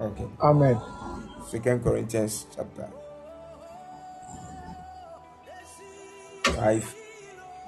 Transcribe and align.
Okay. 0.00 0.28
Amen. 0.40 0.80
Second 1.48 1.82
Corinthians 1.82 2.46
chapter 2.54 2.88
5, 6.44 6.94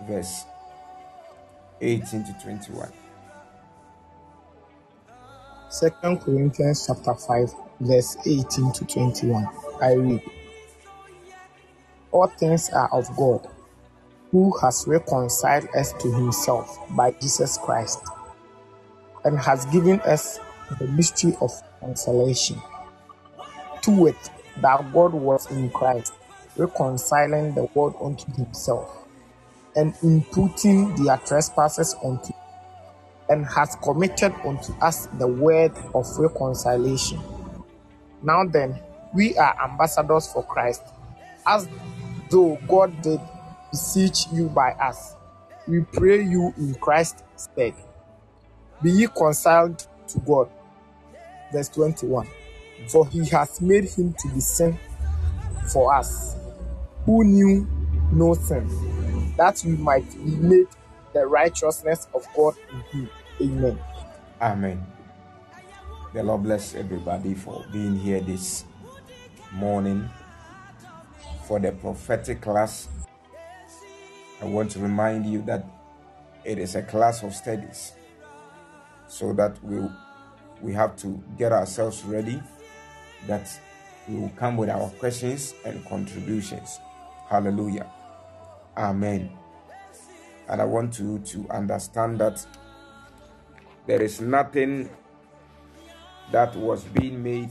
verse 0.07 0.45
18 1.81 2.25
to 2.25 2.33
21. 2.41 2.93
Second 5.71 6.21
Corinthians 6.21 6.87
chapter 6.87 7.15
5, 7.15 7.55
verse 7.81 8.17
18 8.25 8.73
to 8.75 8.85
21. 8.85 9.49
I 9.83 9.93
read. 9.95 10.23
All 12.13 12.29
things 12.29 12.71
are 12.71 12.89
of 12.93 13.09
God, 13.17 13.49
who 14.31 14.57
has 14.59 14.85
reconciled 14.87 15.69
us 15.75 15.93
to 15.95 16.13
himself 16.13 16.79
by 16.91 17.11
Jesus 17.13 17.59
Christ, 17.59 17.99
and 19.25 19.37
has 19.37 19.67
given 19.67 20.01
us 20.03 20.39
the 20.79 20.87
mystery 20.89 21.37
of 21.41 21.51
consolation. 21.81 22.61
To 23.83 24.07
it, 24.09 24.31
that 24.61 24.93
God 24.93 25.15
was 25.15 25.51
in 25.51 25.71
Christ, 25.71 26.13
reconciling 26.57 27.55
the 27.55 27.65
world 27.75 27.97
unto 28.01 28.31
himself, 28.33 29.07
and 29.77 29.95
imputing 30.03 30.95
their 30.97 31.17
trespasses 31.19 31.97
unto 32.05 32.33
him, 32.33 32.41
and 33.29 33.47
has 33.47 33.77
committed 33.83 34.35
unto 34.45 34.73
us 34.81 35.07
the 35.19 35.27
word 35.27 35.73
of 35.95 36.07
reconciliation. 36.19 37.21
Now 38.23 38.45
then, 38.45 38.81
we 39.15 39.37
are 39.37 39.57
ambassadors 39.65 40.33
for 40.33 40.45
Christ, 40.45 40.83
as 41.47 41.69
though 42.31 42.59
God 42.69 43.01
did 43.03 43.21
beseech 43.71 44.27
you 44.33 44.49
by 44.49 44.73
us. 44.73 45.15
We 45.67 45.81
pray 45.81 46.23
you 46.23 46.53
in 46.59 46.75
Christ's 46.75 47.23
stead. 47.37 47.75
Be 48.83 48.91
ye 48.91 49.07
reconciled 49.07 49.87
to 50.09 50.19
God. 50.21 50.51
Verse 51.53 51.69
21. 51.71 52.27
For 52.89 53.07
he 53.09 53.27
has 53.29 53.61
made 53.61 53.85
him 53.85 54.15
to 54.19 54.29
be 54.29 54.41
sin 54.41 54.79
for 55.73 55.95
us, 55.95 56.37
who 57.05 57.25
knew 57.25 57.69
no 58.13 58.35
sin, 58.35 58.67
that 59.37 59.63
we 59.65 59.73
might 59.73 60.11
be 60.13 60.37
made 60.37 60.67
the 61.13 61.27
righteousness 61.27 62.09
of 62.15 62.27
God 62.35 62.55
in 62.73 62.81
him. 63.01 63.11
Amen. 63.43 63.79
Amen. 64.41 64.87
The 66.13 66.23
Lord 66.23 66.43
bless 66.43 66.75
everybody 66.75 67.35
for 67.35 67.65
being 67.73 67.97
here 67.97 68.21
this 68.21 68.65
morning 69.53 70.09
for 71.47 71.61
the 71.61 71.73
prophetic 71.73 72.41
class. 72.41 72.89
I 74.41 74.47
want 74.47 74.71
to 74.73 74.79
remind 74.79 75.27
you 75.27 75.43
that 75.43 75.65
it 76.45 76.59
is 76.59 76.75
a 76.75 76.83
class 76.83 77.23
of 77.23 77.35
studies 77.35 77.93
so 79.07 79.33
that 79.35 79.63
we 79.63 79.79
we 80.63 80.73
have 80.73 80.97
to 80.99 81.23
get 81.39 81.53
ourselves 81.53 82.05
ready 82.05 82.43
that 83.27 83.49
we 84.09 84.17
will 84.17 84.33
come 84.37 84.57
with 84.57 84.69
our 84.71 84.89
questions 84.91 85.55
and 85.65 85.85
contributions. 85.87 86.81
Hallelujah. 87.29 87.87
Amen. 88.77 89.31
And 90.49 90.61
I 90.61 90.65
want 90.65 90.99
you 90.99 91.21
to 91.21 91.47
understand 91.51 92.19
that 92.19 92.45
there 93.87 94.03
is 94.03 94.21
nothing 94.21 94.91
that 96.33 96.55
was 96.57 96.85
being 96.85 97.23
made 97.23 97.51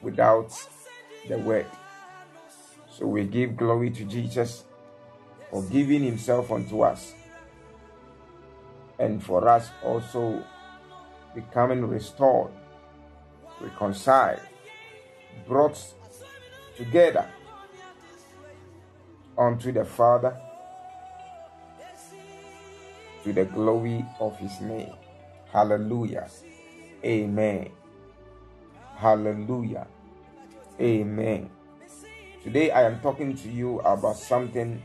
without 0.00 0.52
the 1.28 1.38
word. 1.38 1.66
So 2.90 3.06
we 3.06 3.24
give 3.24 3.56
glory 3.56 3.90
to 3.90 4.04
Jesus 4.04 4.64
for 5.50 5.62
giving 5.64 6.02
himself 6.02 6.50
unto 6.50 6.82
us 6.82 7.14
and 8.98 9.22
for 9.22 9.48
us 9.48 9.70
also 9.82 10.44
becoming 11.34 11.84
restored, 11.86 12.52
reconciled, 13.60 14.40
brought 15.46 15.78
together 16.76 17.26
unto 19.36 19.72
the 19.72 19.84
Father 19.84 20.36
to 23.24 23.32
the 23.32 23.44
glory 23.44 24.04
of 24.20 24.36
his 24.38 24.60
name. 24.60 24.92
Hallelujah. 25.52 26.28
Amen. 27.04 27.70
Hallelujah. 28.96 29.86
Amen. 30.80 31.50
Today 32.42 32.70
I 32.70 32.82
am 32.82 33.00
talking 33.00 33.36
to 33.36 33.48
you 33.48 33.78
about 33.80 34.16
something 34.16 34.82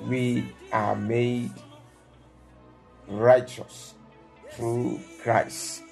we 0.00 0.52
are 0.72 0.96
made 0.96 1.52
righteous 3.06 3.93
through 4.56 5.00
Christ. 5.22 5.82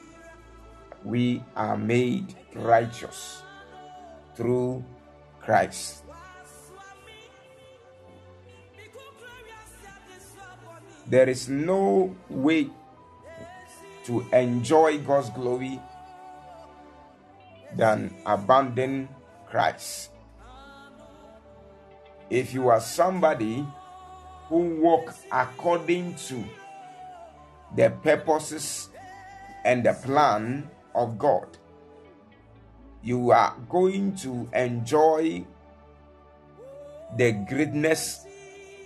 We 1.04 1.42
are 1.56 1.76
made 1.76 2.34
righteous 2.54 3.42
through 4.36 4.84
Christ. 5.40 6.04
There 11.06 11.28
is 11.28 11.48
no 11.48 12.14
way 12.28 12.70
to 14.04 14.26
enjoy 14.32 14.98
God's 14.98 15.30
glory 15.30 15.80
than 17.76 18.14
abandon 18.24 19.08
Christ. 19.46 20.10
If 22.30 22.54
you 22.54 22.68
are 22.68 22.80
somebody 22.80 23.66
who 24.48 24.80
walk 24.80 25.14
according 25.30 26.14
to 26.28 26.44
the 27.76 27.90
purposes 28.02 28.88
and 29.64 29.84
the 29.84 29.94
plan 29.94 30.68
of 30.94 31.18
God, 31.18 31.46
you 33.02 33.30
are 33.30 33.56
going 33.68 34.14
to 34.16 34.48
enjoy 34.54 35.44
the 37.16 37.32
greatness 37.48 38.24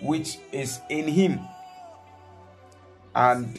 which 0.01 0.39
is 0.53 0.81
in 0.89 1.09
Him. 1.09 1.41
And 3.15 3.59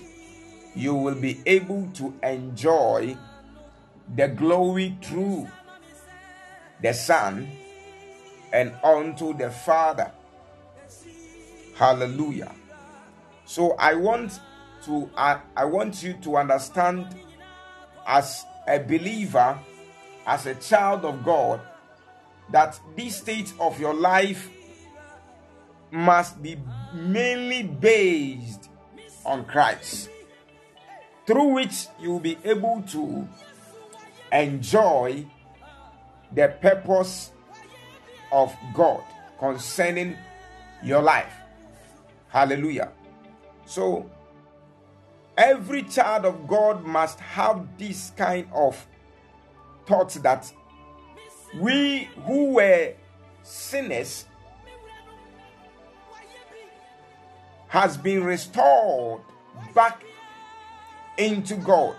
you 0.75 0.93
will 0.93 1.15
be 1.15 1.41
able 1.45 1.89
to 1.95 2.13
enjoy 2.21 3.17
the 4.15 4.27
glory 4.27 4.97
through 5.01 5.49
the 6.81 6.93
Son 6.93 7.49
and 8.53 8.73
unto 8.83 9.35
the 9.35 9.49
Father. 9.49 10.11
Hallelujah. 11.75 12.53
So 13.45 13.73
I 13.73 13.95
want 13.95 14.39
to 14.87 15.09
I, 15.15 15.39
I 15.55 15.65
want 15.65 16.01
you 16.01 16.13
to 16.13 16.37
understand 16.37 17.15
as 18.05 18.45
a 18.67 18.79
believer, 18.79 19.57
as 20.25 20.45
a 20.45 20.55
child 20.55 21.05
of 21.05 21.23
God, 21.23 21.61
that 22.51 22.79
this 22.95 23.17
state 23.17 23.53
of 23.59 23.79
your 23.79 23.93
life 23.93 24.49
must 25.91 26.41
be 26.41 26.57
mainly 26.93 27.63
based 27.63 28.69
on 29.25 29.45
Christ 29.45 30.09
through 31.25 31.53
which 31.53 31.87
you 31.99 32.11
will 32.11 32.19
be 32.19 32.37
able 32.43 32.81
to 32.89 33.27
enjoy 34.31 35.25
the 36.33 36.47
purpose 36.61 37.31
of 38.31 38.55
God 38.73 39.03
concerning 39.39 40.15
your 40.83 41.01
life. 41.01 41.33
Hallelujah. 42.29 42.91
So, 43.65 44.09
every 45.37 45.83
child 45.83 46.25
of 46.25 46.47
God 46.47 46.83
must 46.83 47.19
have 47.19 47.77
this 47.77 48.11
kind 48.17 48.47
of 48.53 48.87
thoughts 49.85 50.15
that 50.15 50.51
we 51.55 52.09
who 52.25 52.53
were 52.53 52.93
sinners 53.43 54.25
has 57.67 57.97
been 57.97 58.23
restored 58.23 59.21
back 59.75 60.03
into 61.17 61.55
God. 61.55 61.95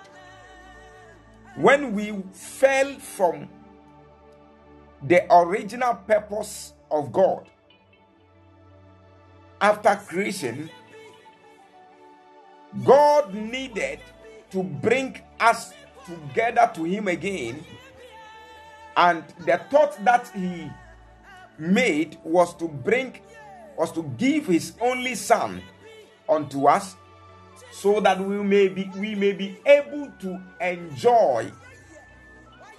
When 1.56 1.94
we 1.94 2.23
fell 2.32 2.94
from 2.99 3.49
the 5.02 5.26
original 5.32 5.94
purpose 5.94 6.73
of 6.90 7.12
God 7.12 7.49
after 9.61 9.96
creation, 9.96 10.70
God 12.85 13.35
needed 13.35 14.00
to 14.50 14.62
bring 14.62 15.20
us 15.41 15.73
together 16.06 16.70
to 16.75 16.85
Him 16.85 17.09
again. 17.09 17.65
And 18.97 19.25
the 19.47 19.61
thought 19.70 20.03
that 20.05 20.29
He 20.35 20.70
made 21.59 22.19
was 22.25 22.55
to 22.56 22.69
bring, 22.69 23.20
was 23.76 23.93
to 23.93 24.03
give 24.17 24.47
His 24.47 24.73
only 24.81 25.15
Son 25.15 25.62
unto 26.29 26.67
us 26.67 26.97
so 27.70 28.00
that 28.00 28.20
we 28.20 28.43
may 28.43 28.69
be 28.69 28.91
we 28.97 29.14
may 29.14 29.32
be 29.32 29.59
able 29.67 30.11
to 30.21 30.41
enjoy 30.61 31.50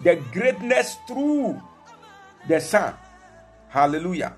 the 0.04 0.16
greatness 0.32 0.98
through 1.08 1.62
the 2.48 2.60
son 2.60 2.94
hallelujah 3.68 4.36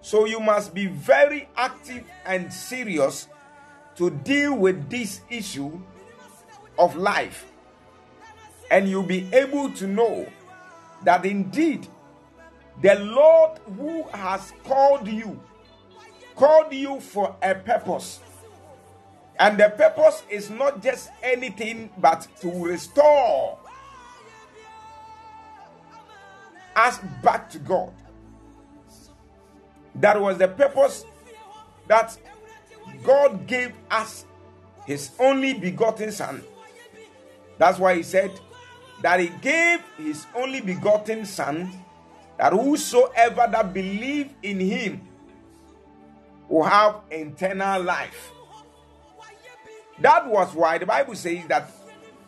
so 0.00 0.26
you 0.26 0.40
must 0.40 0.74
be 0.74 0.86
very 0.86 1.48
active 1.56 2.04
and 2.26 2.52
serious 2.52 3.28
to 3.98 4.10
deal 4.10 4.56
with 4.56 4.88
this 4.88 5.20
issue 5.28 5.78
of 6.78 6.96
life 6.96 7.46
and 8.70 8.88
you'll 8.88 9.02
be 9.02 9.28
able 9.32 9.70
to 9.72 9.86
know 9.86 10.26
that 11.04 11.24
indeed 11.26 11.86
the 12.80 12.94
Lord 12.96 13.58
who 13.76 14.04
has 14.08 14.52
called 14.64 15.06
you 15.06 15.40
called 16.38 16.72
you 16.72 17.00
for 17.00 17.34
a 17.42 17.52
purpose. 17.52 18.20
And 19.40 19.58
the 19.58 19.70
purpose 19.70 20.22
is 20.30 20.50
not 20.50 20.82
just 20.82 21.10
anything 21.22 21.90
but 21.98 22.26
to 22.40 22.50
restore 22.64 23.58
us 26.76 27.00
back 27.22 27.50
to 27.50 27.58
God. 27.58 27.92
That 29.96 30.20
was 30.20 30.38
the 30.38 30.46
purpose 30.46 31.04
that 31.88 32.16
God 33.02 33.46
gave 33.46 33.72
us 33.90 34.24
his 34.86 35.10
only 35.18 35.54
begotten 35.54 36.12
Son. 36.12 36.42
That's 37.58 37.78
why 37.78 37.96
he 37.96 38.02
said 38.02 38.38
that 39.02 39.20
he 39.20 39.28
gave 39.40 39.80
his 39.96 40.26
only 40.34 40.60
begotten 40.60 41.26
Son, 41.26 41.70
that 42.36 42.52
whosoever 42.52 43.48
that 43.50 43.72
believe 43.72 44.32
in 44.42 44.60
him 44.60 45.00
will 46.48 46.64
have 46.64 47.00
eternal 47.10 47.82
life. 47.82 48.32
That 50.00 50.26
was 50.26 50.54
why 50.54 50.78
the 50.78 50.86
Bible 50.86 51.14
says 51.14 51.44
that 51.48 51.70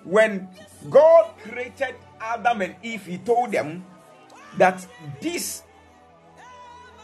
when 0.05 0.49
God 0.90 1.32
created 1.43 1.94
Adam 2.20 2.62
and 2.62 2.75
Eve, 2.82 3.06
he 3.06 3.19
told 3.19 3.52
them 3.52 3.84
that 4.58 4.87
this 5.20 5.62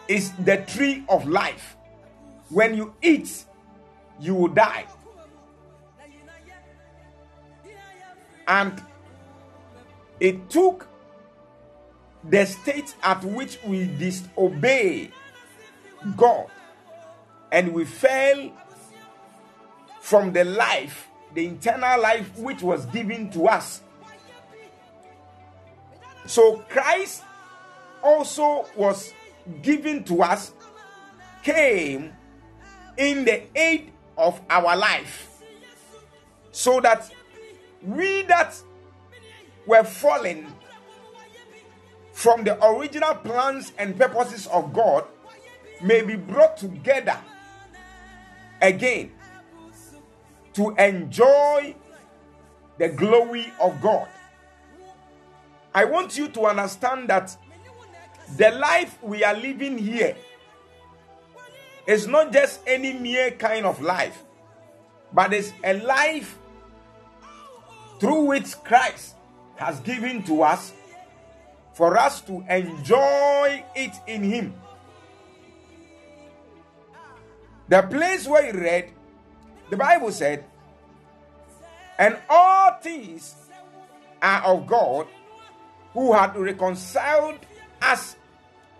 is 0.08 0.32
the 0.32 0.58
tree 0.58 1.04
of 1.08 1.26
life. 1.26 1.76
When 2.48 2.76
you 2.76 2.94
eat, 3.00 3.45
you 4.20 4.34
will 4.34 4.48
die. 4.48 4.86
And 8.48 8.80
it 10.20 10.48
took 10.48 10.88
the 12.24 12.44
state 12.46 12.94
at 13.02 13.22
which 13.24 13.58
we 13.64 13.86
disobey 13.86 15.10
God 16.16 16.46
and 17.52 17.72
we 17.72 17.84
fell 17.84 18.52
from 20.00 20.32
the 20.32 20.44
life, 20.44 21.08
the 21.34 21.46
internal 21.46 22.00
life 22.00 22.36
which 22.38 22.62
was 22.62 22.86
given 22.86 23.30
to 23.30 23.48
us. 23.48 23.82
So 26.26 26.58
Christ 26.68 27.22
also 28.02 28.66
was 28.76 29.12
given 29.62 30.04
to 30.04 30.22
us, 30.22 30.52
came 31.42 32.12
in 32.96 33.24
the 33.24 33.42
aid 33.58 33.92
of 34.16 34.40
our 34.48 34.76
life, 34.76 35.42
so 36.52 36.80
that 36.80 37.10
we 37.82 38.22
that 38.22 38.54
were 39.66 39.84
fallen 39.84 40.46
from 42.12 42.44
the 42.44 42.64
original 42.64 43.14
plans 43.14 43.72
and 43.78 43.98
purposes 43.98 44.46
of 44.46 44.72
God 44.72 45.04
may 45.82 46.02
be 46.02 46.16
brought 46.16 46.56
together 46.56 47.18
again 48.62 49.12
to 50.54 50.74
enjoy 50.78 51.74
the 52.78 52.88
glory 52.88 53.52
of 53.60 53.80
God. 53.82 54.08
I 55.74 55.84
want 55.84 56.16
you 56.16 56.28
to 56.28 56.46
understand 56.46 57.08
that 57.10 57.36
the 58.36 58.50
life 58.50 58.98
we 59.02 59.22
are 59.22 59.34
living 59.34 59.76
here 59.76 60.16
is 61.86 62.06
not 62.06 62.32
just 62.32 62.60
any 62.66 62.92
mere 62.92 63.30
kind 63.30 63.66
of 63.66 63.80
life, 63.80 64.22
but 65.12 65.32
it's 65.32 65.52
a 65.62 65.74
life 65.80 66.38
through 68.00 68.24
which 68.24 68.52
Christ 68.64 69.14
has 69.56 69.80
given 69.80 70.22
to 70.24 70.42
us 70.42 70.72
for 71.74 71.96
us 71.96 72.20
to 72.22 72.44
enjoy 72.48 73.64
it 73.74 73.92
in 74.06 74.22
Him. 74.22 74.54
The 77.68 77.82
place 77.82 78.26
where 78.26 78.44
he 78.44 78.56
read, 78.56 78.90
the 79.70 79.76
Bible 79.76 80.12
said, 80.12 80.44
and 81.98 82.16
all 82.28 82.78
things 82.80 83.34
are 84.22 84.44
of 84.44 84.66
God 84.66 85.08
who 85.92 86.12
had 86.12 86.36
reconciled 86.36 87.38
us 87.82 88.16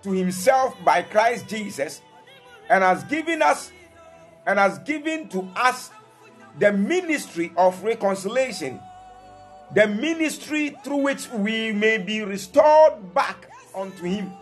to 0.03 0.12
himself 0.12 0.76
by 0.85 1.03
Christ 1.03 1.49
Jesus 1.49 2.00
and 2.68 2.82
has 2.82 3.04
given 3.04 3.42
us 3.42 3.72
and 4.46 4.58
has 4.58 4.78
given 4.80 5.28
to 5.28 5.48
us 5.56 5.90
the 6.58 6.72
ministry 6.72 7.52
of 7.56 7.82
reconciliation 7.82 8.80
the 9.74 9.86
ministry 9.86 10.76
through 10.84 10.98
which 10.98 11.28
we 11.30 11.72
may 11.72 11.98
be 11.98 12.22
restored 12.22 13.12
back 13.14 13.48
unto 13.74 14.04
him 14.04 14.32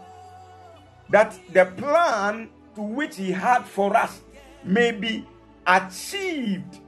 that 1.11 1.38
the 1.53 1.65
plan 1.65 2.49
to 2.75 2.82
which 2.82 3.17
he 3.17 3.31
had 3.31 3.65
for 3.65 3.97
us 3.97 4.21
may 4.65 4.91
be 4.91 5.27
achieved 5.67 6.81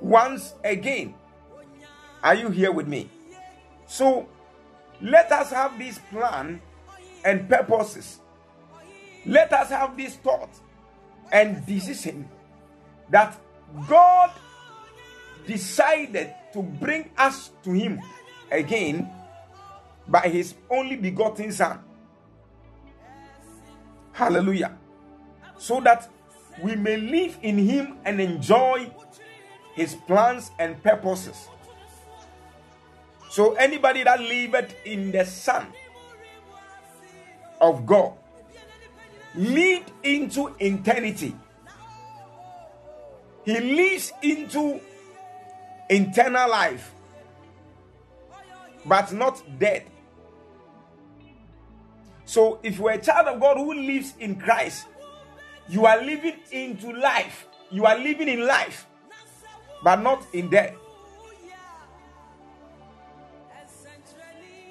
once 0.00 0.54
again. 0.64 1.14
Are 2.22 2.34
you 2.34 2.50
here 2.50 2.72
with 2.72 2.86
me? 2.86 3.10
So 3.86 4.28
let 5.00 5.30
us 5.32 5.50
have 5.50 5.78
this 5.78 5.98
plan 6.10 6.60
and 7.24 7.48
purposes. 7.48 8.20
Let 9.26 9.52
us 9.52 9.70
have 9.70 9.96
this 9.96 10.16
thought 10.16 10.50
and 11.32 11.64
decision 11.66 12.28
that 13.10 13.38
God 13.88 14.30
decided 15.46 16.34
to 16.52 16.62
bring 16.62 17.10
us 17.16 17.50
to 17.64 17.72
Him 17.72 18.00
again 18.50 19.10
by 20.06 20.28
His 20.28 20.54
only 20.70 20.96
begotten 20.96 21.52
Son. 21.52 21.80
Hallelujah. 24.12 24.76
So 25.58 25.80
that 25.80 26.08
we 26.62 26.74
may 26.76 26.96
live 26.96 27.38
in 27.42 27.58
Him 27.58 27.98
and 28.04 28.20
enjoy 28.20 28.90
His 29.74 29.94
plans 29.94 30.50
and 30.58 30.82
purposes. 30.82 31.48
So, 33.30 33.54
anybody 33.54 34.02
that 34.04 34.20
liveth 34.20 34.74
in 34.86 35.12
the 35.12 35.24
Son 35.24 35.66
of 37.60 37.84
God 37.84 38.14
lead 39.34 39.84
into 40.02 40.54
eternity. 40.58 41.34
He 43.44 43.58
lives 43.58 44.12
into 44.22 44.80
internal 45.88 46.50
life, 46.50 46.92
but 48.84 49.12
not 49.12 49.42
dead. 49.58 49.86
So, 52.24 52.58
if 52.62 52.78
you're 52.78 52.90
a 52.90 52.98
child 52.98 53.28
of 53.28 53.40
God 53.40 53.56
who 53.56 53.72
lives 53.72 54.12
in 54.20 54.38
Christ, 54.38 54.86
you 55.68 55.86
are 55.86 56.02
living 56.02 56.36
into 56.50 56.92
life. 56.92 57.46
You 57.70 57.86
are 57.86 57.98
living 57.98 58.28
in 58.28 58.46
life, 58.46 58.86
but 59.82 59.96
not 59.96 60.26
in 60.34 60.50
death. 60.50 60.74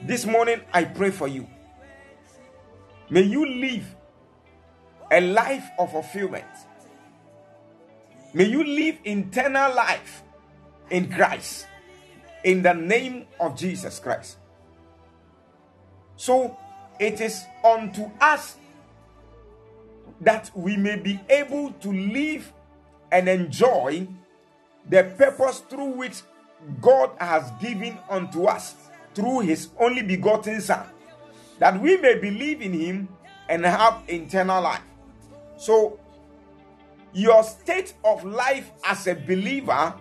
This 0.03 0.25
morning, 0.25 0.62
I 0.72 0.84
pray 0.84 1.10
for 1.10 1.27
you. 1.27 1.48
May 3.10 3.22
you 3.22 3.46
live 3.48 3.86
a 5.12 5.22
life 5.22 5.70
of 5.80 5.92
fulfillment. 5.92 6.46
May 8.34 8.46
you 8.46 8.64
live 8.64 8.98
eternal 9.06 9.74
life 9.74 10.24
in 10.90 11.10
Christ, 11.12 11.68
in 12.44 12.62
the 12.62 12.74
name 12.74 13.26
of 13.40 13.58
Jesus 13.58 14.00
Christ. 14.00 14.38
So 16.16 16.58
it 17.00 17.22
is 17.22 17.46
unto 17.64 18.10
us 18.20 18.58
that 20.22 20.52
we 20.56 20.78
may 20.78 20.98
be 20.98 21.20
able 21.30 21.72
to 21.74 21.92
live 21.92 22.52
and 23.12 23.30
enjoy 23.30 24.08
the 24.90 25.04
purpose 25.18 25.60
through 25.60 25.92
which 25.92 26.22
God 26.82 27.12
has 27.20 27.52
given 27.62 27.98
unto 28.10 28.46
us 28.46 28.76
through 29.14 29.42
his 29.42 29.70
only 29.80 30.02
begotten 30.02 30.62
Son, 30.62 30.86
that 31.60 31.80
we 31.80 31.98
may 31.98 32.20
believe 32.20 32.62
in 32.62 32.74
him 32.74 33.10
and 33.50 33.66
have 33.66 34.04
eternal 34.08 34.62
life. 34.62 34.82
So, 35.58 36.00
your 37.14 37.44
state 37.44 37.94
of 38.04 38.24
life 38.24 38.72
as 38.86 39.08
a 39.08 39.16
believer 39.16 39.94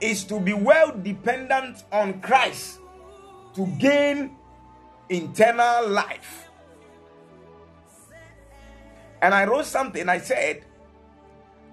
is 0.00 0.24
to 0.24 0.40
be 0.40 0.52
well 0.52 0.92
dependent 0.92 1.84
on 1.92 2.20
Christ 2.20 2.80
to 3.54 3.66
gain 3.78 4.36
internal 5.08 5.88
life. 5.88 6.48
And 9.22 9.34
I 9.34 9.44
wrote 9.44 9.66
something, 9.66 10.08
I 10.08 10.18
said 10.18 10.64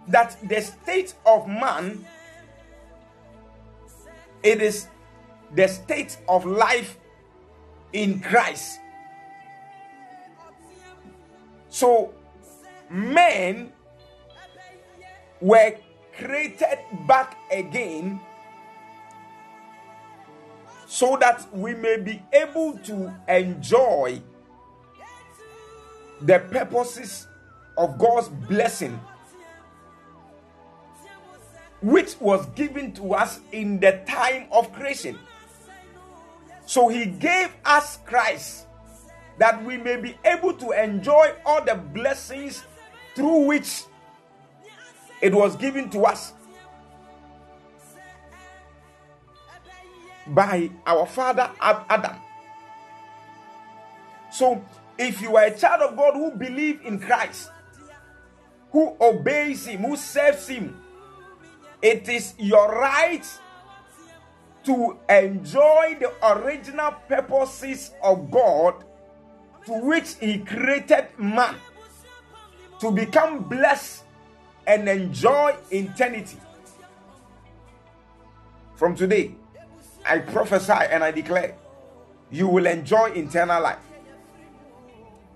that 0.07 0.37
the 0.47 0.61
state 0.61 1.13
of 1.25 1.47
man 1.47 2.05
it 4.43 4.61
is 4.61 4.87
the 5.55 5.67
state 5.67 6.17
of 6.27 6.45
life 6.45 6.97
in 7.93 8.19
Christ. 8.19 8.79
So 11.69 12.13
men 12.93 13.71
were 15.41 15.75
created 16.15 16.77
back 17.07 17.37
again 17.51 18.19
so 20.85 21.17
that 21.19 21.43
we 21.51 21.73
may 21.73 21.97
be 21.97 22.21
able 22.31 22.77
to 22.77 23.11
enjoy 23.27 24.21
the 26.21 26.37
purposes 26.37 27.27
of 27.75 27.97
God's 27.97 28.29
blessing, 28.29 28.99
which 31.81 32.15
was 32.21 32.45
given 32.53 32.93
to 32.93 33.15
us 33.15 33.39
in 33.51 33.79
the 33.79 34.03
time 34.07 34.45
of 34.51 34.71
creation. 34.71 35.17
So 36.67 36.89
he 36.89 37.07
gave 37.07 37.49
us 37.65 37.97
Christ 38.05 38.67
that 39.39 39.65
we 39.65 39.77
may 39.77 39.97
be 39.97 40.15
able 40.23 40.53
to 40.53 40.71
enjoy 40.71 41.33
all 41.43 41.65
the 41.65 41.73
blessings 41.73 42.63
through 43.15 43.45
which 43.45 43.83
it 45.21 45.33
was 45.33 45.55
given 45.55 45.89
to 45.89 46.05
us 46.05 46.33
by 50.27 50.69
our 50.85 51.05
father 51.05 51.49
Adam. 51.61 52.15
So, 54.31 54.63
if 54.97 55.21
you 55.21 55.35
are 55.37 55.45
a 55.45 55.57
child 55.57 55.81
of 55.81 55.95
God 55.95 56.13
who 56.15 56.31
believe 56.31 56.81
in 56.83 56.99
Christ, 56.99 57.51
who 58.71 58.95
obeys 58.99 59.67
Him, 59.67 59.81
who 59.81 59.95
serves 59.95 60.47
Him, 60.47 60.81
it 61.81 62.07
is 62.09 62.33
your 62.37 62.71
right 62.79 63.25
to 64.63 64.97
enjoy 65.09 65.97
the 65.99 66.11
original 66.25 66.91
purposes 67.07 67.91
of 68.01 68.31
God 68.31 68.83
to 69.65 69.73
which 69.73 70.15
He 70.15 70.39
created 70.39 71.07
man 71.17 71.55
to 72.79 72.91
become 72.91 73.43
blessed 73.43 74.03
and 74.67 74.87
enjoy 74.87 75.55
eternity. 75.71 76.37
From 78.75 78.95
today, 78.95 79.35
I 80.05 80.19
prophesy 80.19 80.73
and 80.73 81.03
I 81.03 81.11
declare 81.11 81.55
you 82.31 82.47
will 82.47 82.65
enjoy 82.65 83.11
eternal 83.11 83.61
life. 83.61 83.79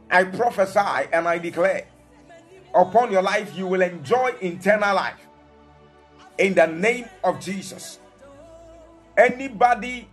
I 0.09 0.23
prophesy 0.23 1.09
and 1.13 1.27
I 1.27 1.37
declare 1.37 1.87
upon 2.73 3.11
your 3.11 3.21
life 3.21 3.55
you 3.55 3.67
will 3.67 3.81
enjoy 3.81 4.33
eternal 4.41 4.95
life 4.95 5.19
in 6.37 6.53
the 6.53 6.67
name 6.67 7.05
of 7.23 7.39
Jesus. 7.39 7.99
Anybody 9.17 10.07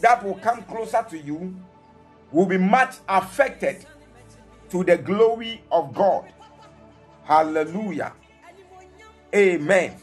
that 0.00 0.22
will 0.24 0.34
come 0.36 0.62
closer 0.64 1.04
to 1.10 1.18
you 1.18 1.54
will 2.30 2.46
be 2.46 2.58
much 2.58 2.96
affected 3.08 3.84
to 4.70 4.84
the 4.84 4.98
glory 4.98 5.62
of 5.70 5.94
God. 5.94 6.32
Hallelujah. 7.26 8.12
Amen. 9.34 9.96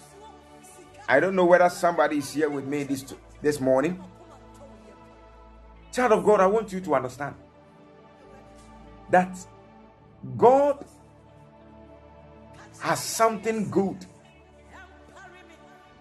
I 1.08 1.20
don't 1.22 1.36
know 1.36 1.46
whether 1.46 1.70
somebody 1.70 2.18
is 2.18 2.34
here 2.34 2.50
with 2.50 2.66
me 2.66 2.84
this 2.84 3.06
this 3.42 3.62
morning. 3.62 4.04
Child 5.94 6.12
of 6.12 6.26
God, 6.26 6.42
I 6.42 6.48
want 6.48 6.74
you 6.74 6.82
to 6.82 6.96
understand 6.96 7.36
that 9.10 9.38
God 10.38 10.84
has 12.80 13.02
something 13.02 13.70
good 13.70 14.06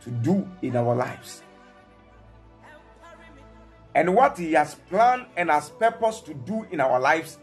to 0.02 0.10
do 0.10 0.48
in 0.62 0.74
our 0.76 0.96
lives. 0.96 1.42
And 3.94 4.14
what 4.14 4.38
He 4.38 4.54
has 4.54 4.74
planned 4.88 5.26
and 5.36 5.50
has 5.50 5.70
purpose 5.70 6.20
to 6.22 6.34
do 6.34 6.66
in 6.72 6.80
our 6.80 6.98
lives 6.98 7.38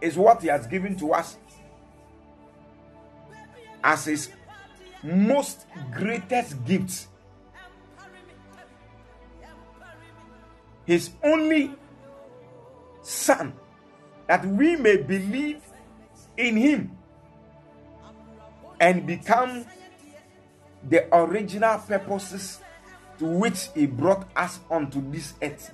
is 0.00 0.16
what 0.16 0.42
He 0.42 0.48
has 0.48 0.66
given 0.66 0.96
to 0.96 1.12
us 1.12 1.36
as 3.82 4.04
His 4.04 4.30
most 5.02 5.66
greatest 5.92 6.64
gifts 6.64 7.08
his 10.90 11.10
only 11.22 11.70
son 13.00 13.52
that 14.26 14.44
we 14.44 14.74
may 14.74 14.96
believe 14.96 15.62
in 16.36 16.56
him 16.56 16.98
and 18.80 19.06
become 19.06 19.64
the 20.88 21.06
original 21.14 21.78
purposes 21.78 22.60
to 23.20 23.24
which 23.24 23.68
he 23.72 23.86
brought 23.86 24.26
us 24.34 24.58
onto 24.68 25.00
this 25.12 25.34
earth. 25.40 25.72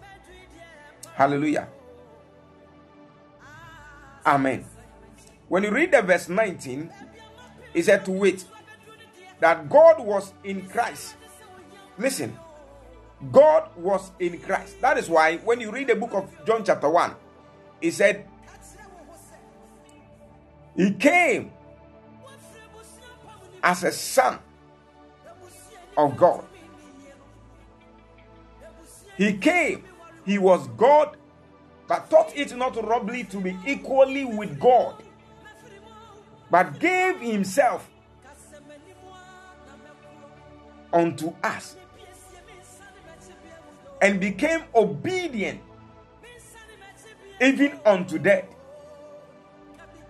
Hallelujah. 1.14 1.68
Amen. 4.26 4.66
When 5.48 5.62
you 5.62 5.70
read 5.70 5.92
the 5.92 6.02
verse 6.02 6.28
19, 6.28 6.90
he 7.76 7.82
said 7.82 8.06
to 8.06 8.10
wait 8.10 8.42
that 9.38 9.68
God 9.68 10.00
was 10.00 10.32
in 10.42 10.66
Christ. 10.66 11.14
Listen, 11.98 12.34
God 13.30 13.68
was 13.76 14.12
in 14.18 14.38
Christ. 14.38 14.80
That 14.80 14.96
is 14.96 15.10
why 15.10 15.36
when 15.36 15.60
you 15.60 15.70
read 15.70 15.88
the 15.88 15.94
book 15.94 16.14
of 16.14 16.46
John, 16.46 16.64
chapter 16.64 16.88
1, 16.88 17.14
he 17.82 17.90
said, 17.90 18.26
He 20.74 20.92
came 20.92 21.52
as 23.62 23.84
a 23.84 23.92
son 23.92 24.38
of 25.98 26.16
God. 26.16 26.46
He 29.18 29.34
came, 29.36 29.84
he 30.24 30.38
was 30.38 30.66
God, 30.78 31.18
but 31.86 32.08
thought 32.08 32.34
it 32.34 32.56
not 32.56 32.82
robbery 32.82 33.24
to 33.24 33.36
be 33.38 33.54
equally 33.66 34.24
with 34.24 34.58
God, 34.58 35.02
but 36.50 36.78
gave 36.78 37.20
himself 37.20 37.88
unto 40.92 41.32
us 41.42 41.76
and 44.00 44.20
became 44.20 44.62
obedient 44.74 45.60
even 47.40 47.78
unto 47.84 48.18
death. 48.18 48.44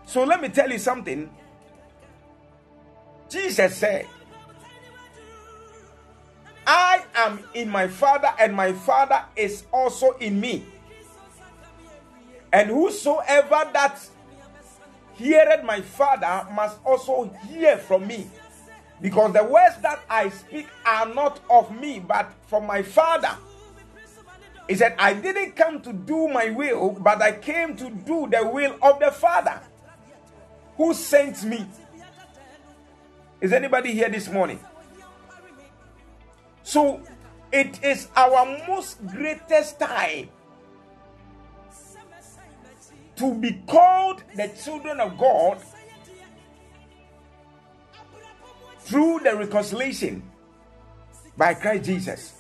So 0.06 0.24
let 0.24 0.40
me 0.40 0.48
tell 0.48 0.70
you 0.70 0.78
something. 0.78 1.30
Jesus 3.28 3.76
said, 3.76 4.06
I 6.66 7.04
am 7.14 7.40
in 7.54 7.68
my 7.68 7.88
Father, 7.88 8.32
and 8.38 8.54
my 8.54 8.72
Father 8.72 9.24
is 9.36 9.64
also 9.72 10.12
in 10.18 10.40
me. 10.40 10.64
And 12.52 12.70
whosoever 12.70 13.70
that 13.72 14.00
heareth 15.16 15.64
my 15.64 15.80
Father 15.80 16.46
must 16.52 16.78
also 16.84 17.30
hear 17.48 17.76
from 17.76 18.06
me. 18.06 18.30
Because 19.00 19.32
the 19.32 19.44
words 19.44 19.76
that 19.82 20.00
I 20.08 20.30
speak 20.30 20.68
are 20.84 21.06
not 21.06 21.40
of 21.50 21.78
me, 21.78 22.00
but 22.00 22.32
from 22.48 22.66
my 22.66 22.82
Father 22.82 23.36
he 24.68 24.74
said, 24.74 24.94
I 24.98 25.14
didn't 25.14 25.54
come 25.54 25.80
to 25.82 25.92
do 25.92 26.28
my 26.28 26.50
will, 26.50 26.90
but 26.90 27.22
I 27.22 27.32
came 27.32 27.76
to 27.76 27.88
do 27.90 28.28
the 28.28 28.48
will 28.48 28.76
of 28.82 28.98
the 28.98 29.12
Father 29.12 29.60
who 30.76 30.92
sent 30.92 31.44
me. 31.44 31.66
Is 33.40 33.52
anybody 33.52 33.92
here 33.92 34.08
this 34.08 34.28
morning? 34.28 34.58
So 36.64 37.00
it 37.52 37.82
is 37.84 38.08
our 38.16 38.44
most 38.66 39.06
greatest 39.06 39.78
time 39.78 40.30
to 43.16 43.34
be 43.34 43.62
called 43.66 44.22
the 44.34 44.48
children 44.62 45.00
of 45.00 45.18
God 45.18 45.58
through 48.80 49.20
the 49.20 49.34
reconciliation 49.34 50.22
by 51.36 51.54
Christ 51.54 51.84
Jesus 51.84 52.34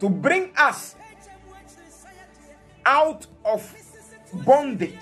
to 0.00 0.08
bring 0.08 0.52
us 0.56 0.96
out 2.84 3.26
of 3.44 3.74
bondage 4.44 4.98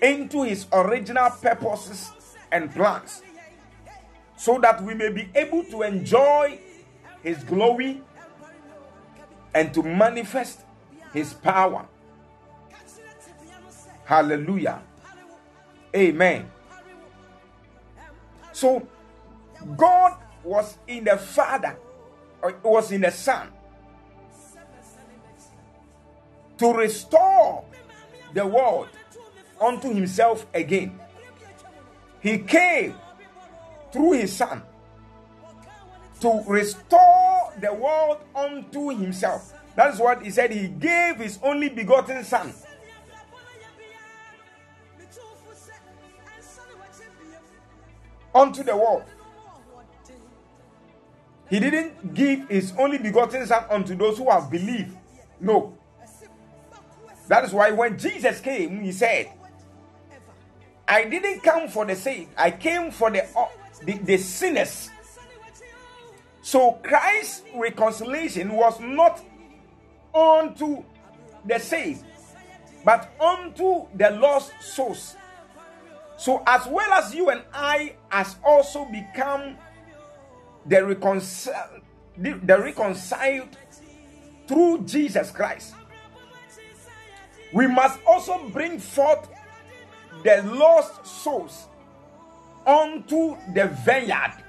into 0.00 0.44
his 0.44 0.66
original 0.72 1.30
purposes 1.30 2.12
and 2.52 2.72
plans 2.72 3.22
so 4.36 4.58
that 4.58 4.82
we 4.82 4.94
may 4.94 5.10
be 5.10 5.28
able 5.34 5.64
to 5.64 5.82
enjoy 5.82 6.58
his 7.22 7.42
glory 7.44 8.02
and 9.54 9.74
to 9.74 9.82
manifest 9.82 10.62
his 11.12 11.34
power. 11.34 11.86
Hallelujah. 14.10 14.82
Amen. 15.94 16.50
So, 18.50 18.84
God 19.76 20.16
was 20.42 20.76
in 20.88 21.04
the 21.04 21.16
Father 21.16 21.78
it 22.42 22.56
was 22.64 22.90
in 22.90 23.02
the 23.02 23.12
Son 23.12 23.46
to 26.58 26.72
restore 26.72 27.64
the 28.34 28.44
world 28.44 28.88
unto 29.60 29.94
himself 29.94 30.44
again. 30.52 30.98
He 32.20 32.38
came 32.38 32.96
through 33.92 34.14
his 34.14 34.34
Son 34.34 34.60
to 36.18 36.42
restore 36.48 37.52
the 37.60 37.72
world 37.72 38.18
unto 38.34 38.88
himself. 38.88 39.54
That's 39.76 40.00
what 40.00 40.24
he 40.24 40.30
said. 40.30 40.50
He 40.50 40.66
gave 40.66 41.18
his 41.18 41.38
only 41.44 41.68
begotten 41.68 42.24
Son. 42.24 42.52
Unto 48.34 48.62
the 48.62 48.76
world 48.76 49.04
He 51.50 51.58
didn't 51.58 52.14
give 52.14 52.48
his 52.48 52.72
only 52.78 52.96
begotten 52.98 53.44
Son 53.44 53.64
unto 53.68 53.96
those 53.96 54.18
who 54.18 54.30
have 54.30 54.48
believed. 54.48 54.96
No. 55.40 55.76
That 57.26 57.44
is 57.44 57.52
why 57.52 57.72
when 57.72 57.98
Jesus 57.98 58.40
came, 58.40 58.80
he 58.80 58.92
said, 58.92 59.32
I 60.86 61.04
didn't 61.04 61.40
come 61.42 61.68
for 61.68 61.84
the 61.84 61.96
saved, 61.96 62.30
I 62.36 62.52
came 62.52 62.90
for 62.92 63.10
the, 63.10 63.24
uh, 63.36 63.46
the, 63.84 63.98
the 63.98 64.16
sinners. 64.16 64.90
So 66.42 66.72
Christ's 66.82 67.42
reconciliation 67.54 68.52
was 68.52 68.80
not 68.80 69.24
unto 70.14 70.84
the 71.44 71.58
saved, 71.58 72.04
but 72.84 73.12
unto 73.20 73.86
the 73.94 74.10
lost 74.10 74.52
souls. 74.60 75.16
So, 76.20 76.42
as 76.46 76.66
well 76.66 76.92
as 76.92 77.14
you 77.14 77.30
and 77.30 77.40
I, 77.50 77.94
has 78.10 78.36
also 78.44 78.84
become 78.84 79.56
the 80.66 80.84
the, 82.18 82.58
reconciled 82.58 83.56
through 84.46 84.84
Jesus 84.84 85.30
Christ. 85.30 85.74
We 87.54 87.66
must 87.66 88.00
also 88.06 88.50
bring 88.50 88.78
forth 88.78 89.30
the 90.22 90.42
lost 90.42 91.06
souls 91.06 91.68
onto 92.66 93.38
the 93.54 93.68
vineyard 93.82 94.44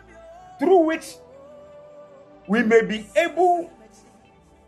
through 0.60 0.88
which 0.88 1.16
we 2.50 2.64
may 2.64 2.84
be 2.84 3.08
able 3.16 3.72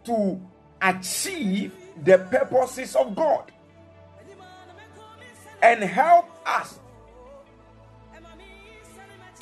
to 0.05 0.39
achieve 0.81 1.73
the 2.05 2.17
purposes 2.17 2.95
of 2.95 3.13
God 3.13 3.51
and 5.61 5.83
help 5.83 6.29
us 6.47 6.79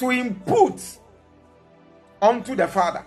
to 0.02 0.12
input 0.12 0.82
unto 2.20 2.56
the 2.56 2.68
Father. 2.68 3.06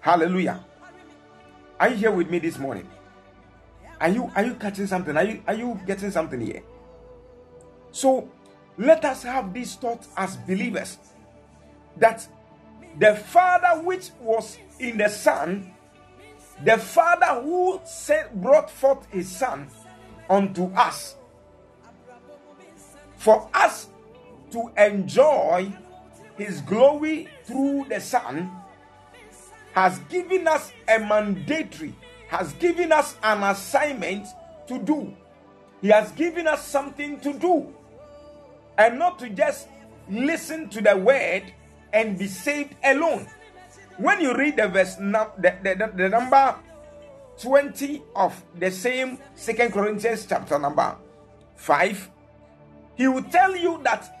Hallelujah. 0.00 0.64
Are 1.78 1.88
you 1.90 1.94
here 1.96 2.10
with 2.10 2.28
me 2.28 2.40
this 2.40 2.58
morning? 2.58 2.88
Are 4.00 4.08
you 4.08 4.30
are 4.34 4.44
you 4.44 4.54
catching 4.54 4.88
something? 4.88 5.16
Are 5.16 5.22
you 5.22 5.42
are 5.46 5.54
you 5.54 5.80
getting 5.86 6.10
something 6.10 6.40
here? 6.40 6.62
So 7.92 8.28
let 8.76 9.04
us 9.04 9.22
have 9.22 9.54
this 9.54 9.76
thought 9.76 10.04
as 10.16 10.36
believers 10.36 10.98
that 11.96 12.26
the 12.98 13.14
Father 13.14 13.82
which 13.82 14.10
was 14.20 14.58
in 14.80 14.98
the 14.98 15.08
Son, 15.08 15.72
the 16.64 16.76
Father 16.76 17.40
who 17.40 17.80
said, 17.84 18.30
brought 18.42 18.68
forth 18.68 19.06
his 19.12 19.28
Son 19.28 19.68
unto 20.28 20.72
us, 20.74 21.14
for 23.18 23.50
us 23.52 23.88
to 24.52 24.70
enjoy 24.78 25.70
his 26.36 26.60
glory 26.62 27.28
through 27.44 27.86
the 27.88 28.00
Son, 28.00 28.50
has 29.74 29.98
given 30.08 30.48
us 30.48 30.72
a 30.88 30.98
mandatory, 30.98 31.94
has 32.28 32.52
given 32.54 32.92
us 32.92 33.16
an 33.22 33.42
assignment 33.42 34.26
to 34.66 34.78
do. 34.78 35.14
He 35.82 35.88
has 35.88 36.10
given 36.12 36.46
us 36.46 36.66
something 36.66 37.20
to 37.20 37.32
do 37.32 37.74
and 38.76 38.98
not 38.98 39.18
to 39.18 39.28
just 39.28 39.68
listen 40.08 40.68
to 40.70 40.80
the 40.80 40.96
word 40.96 41.52
and 41.92 42.18
be 42.18 42.26
saved 42.26 42.74
alone. 42.84 43.28
When 43.98 44.20
you 44.20 44.34
read 44.36 44.56
the 44.56 44.68
verse, 44.68 44.94
the, 44.96 45.30
the, 45.38 45.92
the 45.94 46.08
number 46.08 46.54
20 47.40 48.02
of 48.14 48.42
the 48.56 48.70
same 48.70 49.18
Second 49.34 49.72
Corinthians 49.72 50.26
chapter 50.26 50.58
number 50.58 50.96
5, 51.56 52.10
he 52.98 53.06
will 53.06 53.22
tell 53.22 53.56
you 53.56 53.80
that 53.84 54.12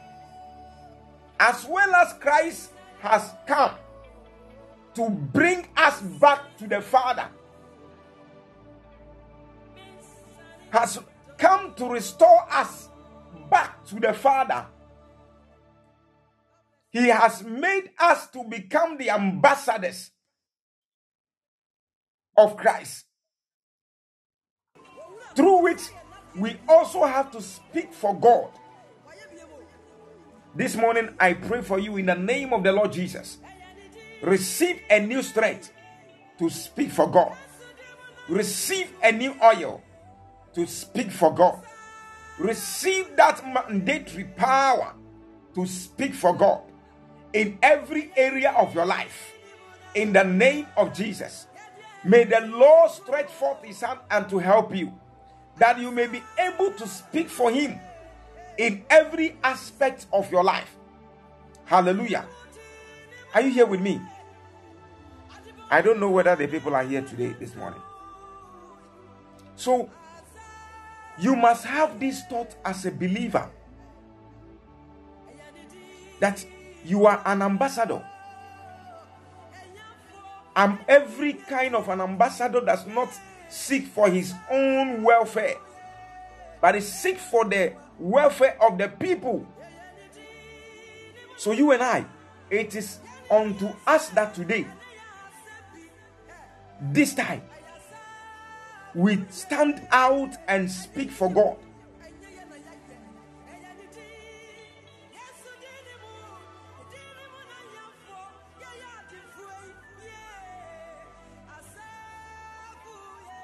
as 1.40 1.66
well 1.66 1.94
as 1.96 2.12
Christ 2.14 2.70
has 3.00 3.34
come 3.46 3.72
to 4.94 5.10
bring 5.10 5.66
us 5.76 6.00
back 6.00 6.56
to 6.58 6.68
the 6.68 6.80
Father, 6.80 7.28
has 10.70 11.00
come 11.36 11.74
to 11.74 11.86
restore 11.88 12.46
us 12.50 12.88
back 13.50 13.84
to 13.86 13.96
the 13.96 14.12
Father. 14.12 14.64
He 16.90 17.08
has 17.08 17.42
made 17.42 17.90
us 17.98 18.28
to 18.28 18.44
become 18.44 18.96
the 18.96 19.10
ambassadors 19.10 20.12
of 22.36 22.56
Christ, 22.56 23.06
through 25.34 25.62
which 25.64 25.82
we 26.36 26.56
also 26.68 27.04
have 27.04 27.32
to 27.32 27.42
speak 27.42 27.92
for 27.92 28.14
God. 28.18 28.50
This 30.54 30.76
morning, 30.76 31.10
I 31.20 31.34
pray 31.34 31.62
for 31.62 31.78
you 31.78 31.96
in 31.98 32.06
the 32.06 32.14
name 32.14 32.52
of 32.52 32.62
the 32.62 32.72
Lord 32.72 32.92
Jesus. 32.92 33.38
Receive 34.22 34.80
a 34.90 34.98
new 34.98 35.22
strength 35.22 35.72
to 36.38 36.48
speak 36.48 36.90
for 36.90 37.08
God. 37.08 37.36
Receive 38.28 38.90
a 39.02 39.12
new 39.12 39.34
oil 39.42 39.82
to 40.54 40.66
speak 40.66 41.10
for 41.10 41.32
God. 41.32 41.60
Receive 42.38 43.14
that 43.16 43.44
mandatory 43.46 44.24
power 44.24 44.94
to 45.54 45.66
speak 45.66 46.14
for 46.14 46.34
God 46.34 46.62
in 47.32 47.58
every 47.62 48.10
area 48.16 48.52
of 48.52 48.74
your 48.74 48.86
life. 48.86 49.34
In 49.94 50.12
the 50.12 50.24
name 50.24 50.66
of 50.76 50.92
Jesus. 50.92 51.46
May 52.04 52.24
the 52.24 52.40
Lord 52.40 52.90
stretch 52.90 53.30
forth 53.30 53.62
his 53.62 53.80
hand 53.80 54.00
and 54.10 54.28
to 54.30 54.38
help 54.38 54.74
you 54.74 54.92
that 55.58 55.78
you 55.78 55.90
may 55.90 56.06
be 56.06 56.22
able 56.38 56.70
to 56.72 56.86
speak 56.86 57.28
for 57.28 57.50
him 57.50 57.78
in 58.58 58.84
every 58.90 59.36
aspect 59.42 60.06
of 60.12 60.30
your 60.30 60.44
life. 60.44 60.76
Hallelujah. 61.64 62.26
Are 63.32 63.40
you 63.40 63.50
here 63.50 63.66
with 63.66 63.80
me? 63.80 64.00
I 65.70 65.80
don't 65.80 66.00
know 66.00 66.10
whether 66.10 66.34
the 66.34 66.48
people 66.48 66.74
are 66.74 66.82
here 66.82 67.02
today, 67.02 67.34
this 67.38 67.54
morning. 67.54 67.80
So, 69.54 69.88
you 71.18 71.36
must 71.36 71.64
have 71.64 72.00
this 72.00 72.22
thought 72.24 72.54
as 72.64 72.84
a 72.86 72.90
believer 72.90 73.48
that 76.20 76.44
you 76.84 77.06
are 77.06 77.22
an 77.26 77.42
ambassador. 77.42 78.02
And 80.56 80.78
every 80.88 81.34
kind 81.34 81.76
of 81.76 81.88
an 81.88 82.00
ambassador 82.00 82.60
does 82.60 82.86
not 82.86 83.10
seek 83.48 83.86
for 83.86 84.08
his 84.08 84.34
own 84.50 85.02
welfare, 85.02 85.56
but 86.60 86.74
is 86.74 86.90
seek 86.90 87.18
for 87.18 87.44
the 87.44 87.74
welfare 87.98 88.56
of 88.62 88.78
the 88.78 88.88
people. 88.88 89.46
So 91.36 91.52
you 91.52 91.72
and 91.72 91.82
I, 91.82 92.04
it 92.50 92.74
is 92.74 92.98
unto 93.30 93.68
us 93.86 94.08
that 94.10 94.34
today, 94.34 94.66
this 96.80 97.14
time, 97.14 97.42
we 98.94 99.24
stand 99.30 99.86
out 99.90 100.36
and 100.48 100.70
speak 100.70 101.10
for 101.10 101.30
God. 101.30 101.56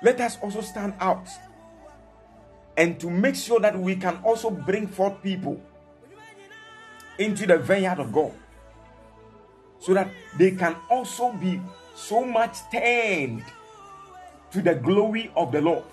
Let 0.02 0.20
us 0.20 0.36
also 0.42 0.60
stand 0.60 0.94
out 1.00 1.26
and 2.76 2.98
to 3.00 3.10
make 3.10 3.36
sure 3.36 3.60
that 3.60 3.78
we 3.78 3.96
can 3.96 4.18
also 4.24 4.50
bring 4.50 4.86
forth 4.86 5.22
people 5.22 5.60
into 7.18 7.46
the 7.46 7.58
vineyard 7.58 8.00
of 8.00 8.12
God 8.12 8.32
so 9.78 9.94
that 9.94 10.08
they 10.38 10.50
can 10.52 10.76
also 10.90 11.32
be 11.32 11.60
so 11.94 12.24
much 12.24 12.56
turned 12.72 13.44
to 14.50 14.62
the 14.62 14.74
glory 14.74 15.30
of 15.36 15.52
the 15.52 15.60
Lord. 15.60 15.84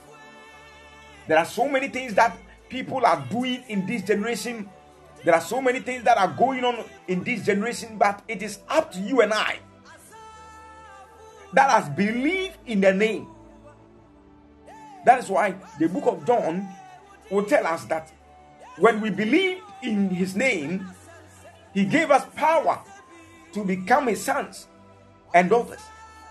There 1.28 1.38
are 1.38 1.46
so 1.46 1.67
many 1.67 1.89
things 1.89 2.13
that 2.15 2.38
people 2.70 3.06
are 3.06 3.26
doing 3.30 3.63
in 3.67 3.86
this 3.86 4.02
generation. 4.02 4.70
There 5.24 5.36
are 5.36 5.41
so 5.41 5.62
many 5.62 5.80
things 5.82 6.04
that 6.04 6.17
are 6.17 6.34
going 6.34 6.63
on 6.63 6.84
in 7.08 7.24
this 7.24 7.46
generation, 7.46 7.98
but 7.98 8.24
it 8.28 8.41
is 8.41 8.60
up 8.67 8.91
to 8.94 9.00
you 9.00 9.22
and 9.22 9.34
I 9.34 9.60
that 11.54 11.70
has 11.70 11.89
believed 11.89 12.58
in 12.65 12.82
the 12.82 12.94
name. 12.94 13.28
That 15.05 15.19
is 15.19 15.29
why 15.29 15.55
the 15.79 15.87
book 15.87 16.05
of 16.05 16.25
John 16.25 16.67
will 17.29 17.45
tell 17.45 17.65
us 17.65 17.85
that 17.85 18.11
when 18.77 19.01
we 19.01 19.09
believe 19.09 19.61
in 19.81 20.09
his 20.09 20.35
name, 20.35 20.87
he 21.73 21.85
gave 21.85 22.11
us 22.11 22.25
power 22.35 22.79
to 23.53 23.63
become 23.63 24.07
his 24.07 24.23
sons 24.23 24.67
and 25.33 25.49
daughters. 25.49 25.81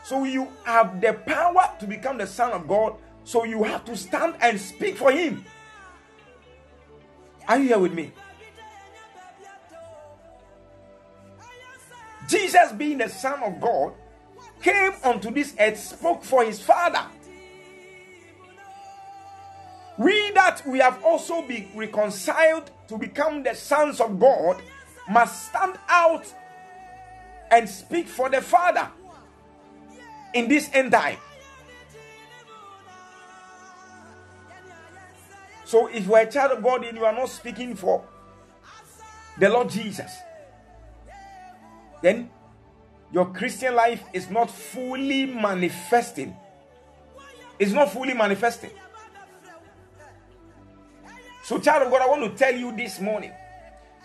So 0.05 0.25
you 0.25 0.49
have 0.65 1.01
the 1.01 1.13
power 1.13 1.71
to 1.79 1.87
become 1.87 2.19
the 2.19 2.27
son 2.27 2.53
of 2.53 2.67
God. 2.67 2.95
So 3.25 3.45
you 3.45 3.63
have 3.65 3.85
to 3.85 3.97
stand 3.97 4.35
and 4.41 4.61
speak 4.61 4.97
for 4.97 5.13
him. 5.13 5.45
Are 7.47 7.59
you 7.59 7.69
here 7.69 7.79
with 7.79 7.93
me? 7.93 8.13
Jesus, 12.29 12.73
being 12.73 12.99
the 12.99 13.09
Son 13.09 13.43
of 13.43 13.61
God, 13.61 13.93
came 14.63 14.93
onto 15.03 15.33
this 15.33 15.55
earth, 15.59 15.79
spoke 15.79 16.23
for 16.23 16.45
his 16.45 16.61
Father. 16.61 17.05
We 20.01 20.31
that 20.31 20.67
we 20.67 20.79
have 20.79 21.05
also 21.05 21.43
been 21.43 21.69
reconciled 21.75 22.71
to 22.89 22.97
become 22.97 23.43
the 23.43 23.55
sons 23.55 24.01
of 24.01 24.19
God 24.19 24.63
must 25.11 25.51
stand 25.51 25.79
out 25.91 26.25
and 27.51 27.69
speak 27.69 28.09
for 28.09 28.31
the 28.31 28.41
Father 28.41 28.89
in 30.33 30.49
this 30.49 30.71
end 30.73 30.93
time. 30.93 31.19
So 35.67 35.89
if 35.89 36.07
you 36.07 36.15
are 36.15 36.23
a 36.23 36.31
child 36.31 36.53
of 36.53 36.63
God 36.63 36.83
and 36.83 36.97
you 36.97 37.05
are 37.05 37.13
not 37.13 37.29
speaking 37.29 37.75
for 37.75 38.03
the 39.39 39.51
Lord 39.51 39.69
Jesus, 39.69 40.11
then 42.01 42.31
your 43.13 43.27
Christian 43.35 43.75
life 43.75 44.03
is 44.15 44.31
not 44.31 44.51
fully 44.51 45.27
manifesting. 45.27 46.35
It's 47.59 47.73
not 47.73 47.93
fully 47.93 48.15
manifesting. 48.15 48.71
So, 51.43 51.59
child 51.59 51.85
of 51.85 51.91
God, 51.91 52.03
I 52.03 52.07
want 52.07 52.23
to 52.23 52.39
tell 52.39 52.55
you 52.55 52.75
this 52.77 53.01
morning 53.01 53.33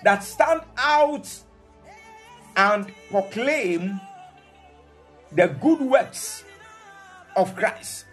that 0.03 0.23
stand 0.23 0.61
out 0.77 1.29
and 2.55 2.91
proclaim 3.09 3.99
the 5.31 5.47
good 5.47 5.81
works 5.81 6.43
of 7.35 7.55
Christ, 7.55 8.05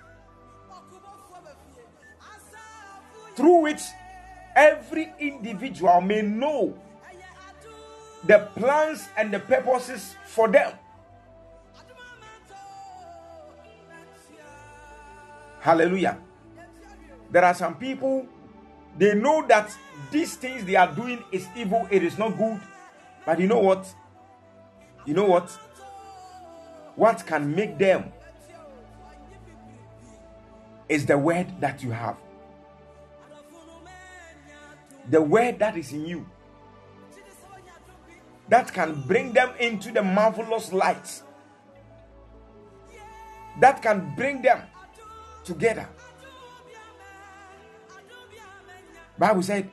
through 3.37 3.63
which 3.63 3.81
every 4.57 5.13
individual 5.19 6.01
may 6.01 6.23
know 6.23 6.77
the 8.25 8.51
plans 8.55 9.09
and 9.17 9.33
the 9.33 9.39
purposes 9.39 10.17
for 10.27 10.49
them. 10.49 10.73
Hallelujah. 15.61 16.19
There 17.31 17.45
are 17.45 17.55
some 17.55 17.77
people, 17.77 18.27
they 18.99 19.15
know 19.15 19.45
that 19.49 19.77
these 20.11 20.37
things 20.37 20.65
they 20.65 20.77
are 20.77 20.93
doing 20.95 21.25
is 21.33 21.49
evil, 21.57 21.87
it 21.91 22.03
is 22.03 22.19
not 22.19 22.37
good. 22.37 22.61
But 23.25 23.41
you 23.41 23.47
know 23.47 23.61
what? 23.61 23.87
You 25.07 25.15
know 25.15 25.25
what? 25.25 25.51
What 26.97 27.27
can 27.27 27.55
make 27.55 27.79
them 27.79 28.13
is 30.89 31.07
the 31.07 31.17
word 31.17 31.47
that 31.61 31.83
you 31.83 31.91
have. 31.91 32.17
The 35.11 35.23
word 35.23 35.59
that 35.59 35.77
is 35.77 35.93
in 35.93 36.07
you 36.07 36.27
that 38.53 38.71
can 38.75 39.01
bring 39.07 39.33
them 39.33 39.51
into 39.59 39.91
the 39.91 40.03
marvelous 40.03 40.75
light, 40.75 41.23
that 43.61 43.81
can 43.81 44.15
bring 44.15 44.43
them 44.43 44.61
together. 45.43 45.89
Bible 49.23 49.43
said, 49.43 49.71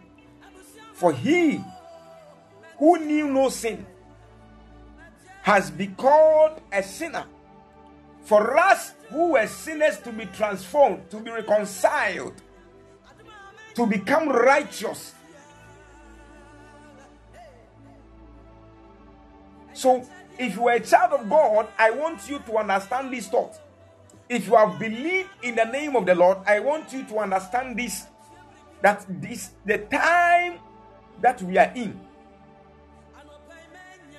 For 0.94 1.12
he 1.12 1.60
who 2.78 3.00
knew 3.00 3.28
no 3.28 3.50
sin 3.50 3.84
has 5.42 5.72
become 5.72 6.52
a 6.72 6.84
sinner. 6.84 7.26
For 8.22 8.56
us 8.60 8.94
who 9.10 9.32
were 9.32 9.48
sinners 9.48 9.98
to 10.02 10.12
be 10.12 10.28
transformed, 10.28 11.10
to 11.10 11.20
be 11.20 11.32
reconciled, 11.32 12.36
to 13.74 13.88
become 13.88 14.30
righteous. 14.30 15.16
So, 19.74 20.08
if 20.38 20.58
you 20.58 20.68
are 20.68 20.76
a 20.76 20.80
child 20.80 21.22
of 21.22 21.28
God, 21.28 21.70
I 21.76 21.90
want 21.90 22.30
you 22.30 22.38
to 22.38 22.58
understand 22.58 23.12
this 23.12 23.28
thought. 23.28 23.60
If 24.30 24.46
you 24.46 24.56
have 24.56 24.78
believed 24.78 25.30
in 25.42 25.56
the 25.56 25.66
name 25.66 25.96
of 25.96 26.06
the 26.06 26.14
Lord, 26.14 26.38
I 26.46 26.60
want 26.60 26.94
you 26.94 27.04
to 27.06 27.18
understand 27.18 27.80
this 27.80 28.06
that 28.82 29.06
this 29.22 29.52
the 29.66 29.78
time 29.78 30.60
that 31.22 31.42
we 31.42 31.58
are 31.58 31.72
in 31.76 32.00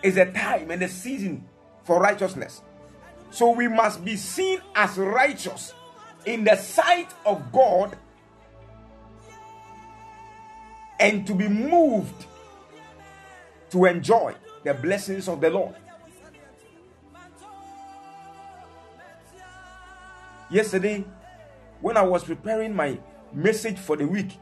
is 0.03 0.17
a 0.17 0.31
time 0.33 0.71
and 0.71 0.83
a 0.83 0.89
season 0.89 1.45
for 1.85 2.01
righteousness. 2.01 2.63
So 3.31 3.51
we 3.51 3.69
must 3.69 4.05
be 4.05 4.17
seen 4.17 4.61
as 4.75 4.97
righteous 4.97 5.73
in 6.27 6.45
the 6.45 6.57
sight 6.57 7.09
of 7.25 7.53
God 7.53 7.97
and 10.99 11.27
to 11.27 11.35
be 11.35 11.49
moved 11.49 12.27
to 13.71 13.85
enjoy 13.87 14.35
the 14.65 14.75
blessings 14.75 15.29
of 15.29 15.41
the 15.41 15.51
Lord. 15.51 15.75
Yesterday, 20.51 21.05
when 21.81 21.97
I 21.97 22.03
was 22.03 22.25
preparing 22.25 22.75
my 22.75 22.99
message 23.33 23.79
for 23.79 23.97
the 23.97 24.07
week, 24.07 24.37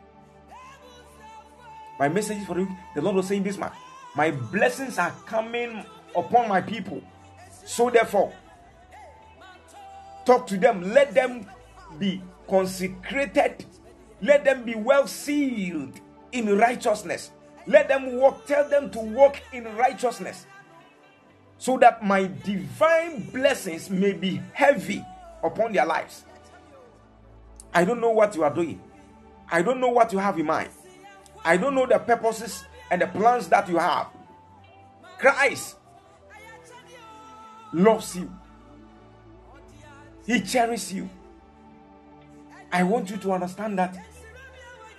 my 1.99 2.09
message 2.09 2.45
for 2.45 2.55
the 2.55 2.61
week, 2.61 2.71
the 2.95 3.03
Lord 3.03 3.17
was 3.17 3.27
saying 3.29 3.43
this 3.43 3.59
man, 3.59 3.73
my 4.15 4.31
blessings 4.31 4.99
are 4.99 5.11
coming 5.27 5.85
upon 6.15 6.49
my 6.49 6.61
people. 6.61 7.03
So 7.65 7.91
therefore, 7.91 8.33
talk 10.25 10.47
to 10.49 10.57
them, 10.57 10.93
let 10.93 11.15
them 11.15 11.47
be 11.99 12.23
consecrated, 12.49 13.65
let 14.23 14.45
them 14.45 14.65
be 14.65 14.75
well 14.75 15.07
sealed 15.07 16.01
in 16.33 16.57
righteousness. 16.57 17.31
Let 17.67 17.89
them 17.89 18.17
walk, 18.17 18.47
tell 18.47 18.67
them 18.69 18.91
to 18.93 18.99
walk 18.99 19.43
in 19.53 19.65
righteousness 19.77 20.47
so 21.59 21.77
that 21.79 22.03
my 22.03 22.31
divine 22.45 23.21
blessings 23.31 23.91
may 23.91 24.13
be 24.13 24.41
heavy 24.53 25.05
upon 25.43 25.73
their 25.73 25.85
lives. 25.85 26.25
I 27.75 27.85
don't 27.85 28.01
know 28.01 28.11
what 28.11 28.35
you 28.35 28.45
are 28.45 28.55
doing. 28.55 28.81
I 29.51 29.61
don't 29.63 29.81
know 29.81 29.91
what 29.91 30.13
you 30.13 30.19
have 30.19 30.39
in 30.39 30.47
mind. 30.47 30.71
I 31.45 31.57
don't 31.57 31.75
know 31.75 31.87
the 31.87 31.99
purposes 31.99 32.65
and 32.91 33.03
the 33.03 33.07
plans 33.07 33.49
that 33.49 33.69
you 33.69 33.79
have. 33.79 34.09
Christ 35.19 35.77
loves 37.73 38.17
you, 38.17 38.33
He 40.27 40.41
cherishes 40.41 40.93
you. 40.93 41.11
I 42.71 42.83
want 42.83 43.11
you 43.11 43.17
to 43.19 43.33
understand 43.33 43.79
that 43.79 43.97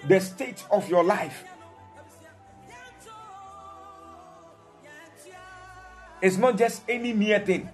the 0.08 0.20
state 0.20 0.64
of 0.72 0.90
your 0.90 1.04
life 1.04 1.44
is 6.22 6.38
not 6.38 6.58
just 6.58 6.84
any 6.90 7.14
mere 7.14 7.40
thing. 7.40 7.70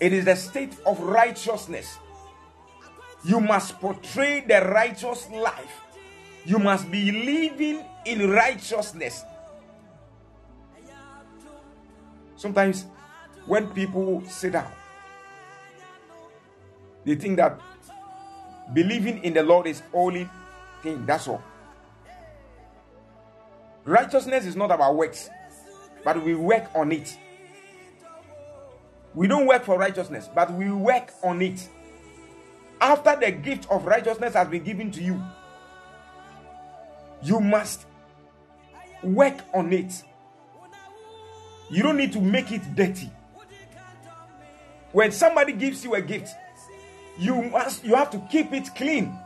It 0.00 0.12
is 0.12 0.24
the 0.24 0.36
state 0.36 0.76
of 0.86 1.00
righteousness. 1.00 1.98
You 3.24 3.40
must 3.40 3.80
portray 3.80 4.40
the 4.40 4.60
righteous 4.60 5.28
life. 5.30 5.82
You 6.44 6.58
must 6.58 6.90
be 6.90 7.10
living 7.12 7.84
in 8.04 8.30
righteousness. 8.30 9.24
Sometimes, 12.36 12.86
when 13.46 13.68
people 13.68 14.22
sit 14.26 14.52
down, 14.52 14.70
they 17.04 17.16
think 17.16 17.36
that 17.38 17.60
believing 18.72 19.22
in 19.24 19.34
the 19.34 19.42
Lord 19.42 19.66
is 19.66 19.82
only 19.92 20.28
thing. 20.82 21.04
That's 21.04 21.26
all. 21.28 21.42
Righteousness 23.84 24.44
is 24.44 24.54
not 24.54 24.70
about 24.70 24.96
works, 24.96 25.30
but 26.04 26.22
we 26.22 26.34
work 26.34 26.68
on 26.74 26.92
it. 26.92 27.16
We 29.14 29.26
don't 29.26 29.46
work 29.46 29.64
for 29.64 29.78
righteousness, 29.78 30.28
but 30.34 30.52
we 30.52 30.70
work 30.70 31.10
on 31.22 31.42
it. 31.42 31.68
After 32.80 33.16
the 33.16 33.32
gift 33.32 33.66
of 33.70 33.86
righteousness 33.86 34.34
has 34.34 34.46
been 34.48 34.62
given 34.62 34.90
to 34.92 35.02
you, 35.02 35.20
you 37.22 37.40
must 37.40 37.86
work 39.02 39.38
on 39.54 39.72
it. 39.72 40.02
You 41.70 41.82
don't 41.82 41.96
need 41.96 42.12
to 42.12 42.20
make 42.20 42.50
it 42.52 42.62
dirty. 42.74 43.10
When 44.92 45.12
somebody 45.12 45.52
gives 45.52 45.84
you 45.84 45.94
a 45.94 46.00
gift, 46.00 46.30
you 47.18 47.42
must 47.42 47.84
you 47.84 47.94
have 47.94 48.10
to 48.10 48.18
keep 48.30 48.52
it 48.52 48.74
clean. 48.74 49.16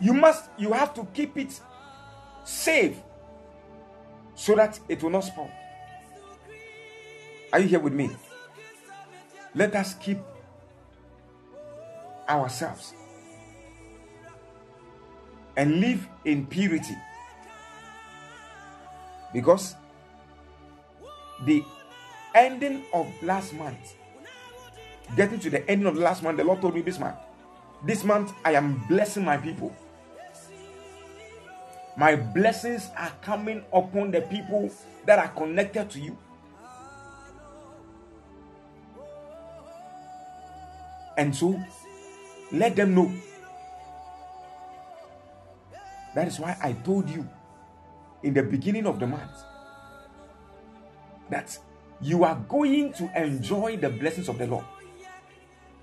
You 0.00 0.12
must 0.12 0.50
you 0.58 0.72
have 0.72 0.92
to 0.94 1.06
keep 1.14 1.36
it 1.38 1.58
safe 2.44 2.96
so 4.34 4.54
that 4.56 4.78
it 4.88 5.02
will 5.02 5.10
not 5.10 5.24
spoil. 5.24 5.50
Are 7.52 7.60
you 7.60 7.68
here 7.68 7.80
with 7.80 7.92
me? 7.92 8.10
Let 9.54 9.74
us 9.76 9.94
keep 9.94 10.18
ourselves 12.28 12.94
and 15.56 15.80
live 15.80 16.08
in 16.24 16.46
purity. 16.46 16.96
Because 19.32 19.74
the 21.44 21.64
ending 22.34 22.84
of 22.92 23.08
last 23.22 23.52
month, 23.54 23.94
getting 25.16 25.40
to 25.40 25.50
the 25.50 25.68
ending 25.68 25.86
of 25.86 25.96
last 25.96 26.22
month, 26.22 26.36
the 26.36 26.44
Lord 26.44 26.60
told 26.60 26.74
me 26.74 26.82
this 26.82 26.98
month, 26.98 27.16
this 27.84 28.04
month 28.04 28.32
I 28.44 28.52
am 28.52 28.84
blessing 28.88 29.24
my 29.24 29.36
people. 29.36 29.74
My 31.96 32.16
blessings 32.16 32.88
are 32.96 33.12
coming 33.20 33.64
upon 33.72 34.12
the 34.12 34.22
people 34.22 34.70
that 35.04 35.18
are 35.18 35.28
connected 35.28 35.90
to 35.90 36.00
you. 36.00 36.16
And 41.18 41.36
so 41.36 41.60
let 42.50 42.76
them 42.76 42.94
know. 42.94 43.12
That 46.14 46.28
is 46.28 46.38
why 46.38 46.56
I 46.62 46.72
told 46.72 47.08
you 47.08 47.28
in 48.22 48.34
the 48.34 48.42
beginning 48.42 48.86
of 48.86 49.00
the 49.00 49.06
month 49.06 49.32
that 51.30 51.58
you 52.00 52.24
are 52.24 52.36
going 52.48 52.92
to 52.94 53.10
enjoy 53.20 53.76
the 53.76 53.88
blessings 53.88 54.28
of 54.28 54.38
the 54.38 54.46
Lord. 54.46 54.64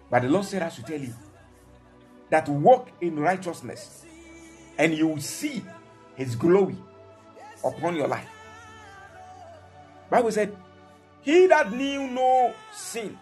But 0.10 0.24
the 0.24 0.30
Lord 0.30 0.46
said, 0.46 0.62
I 0.62 0.70
should 0.70 0.86
tell 0.86 1.00
you 1.00 1.14
that 2.30 2.48
walk 2.48 2.90
in 3.02 3.20
righteousness 3.20 4.06
and 4.78 4.94
you 4.94 5.08
will 5.08 5.22
see 5.22 5.64
his 6.16 6.36
glory 6.36 6.76
upon 7.64 7.96
your 7.96 8.08
life. 8.08 8.28
Bible 10.10 10.32
said, 10.32 10.56
He 11.22 11.48
that 11.48 11.72
knew 11.72 12.08
no 12.08 12.54
sin, 12.72 13.18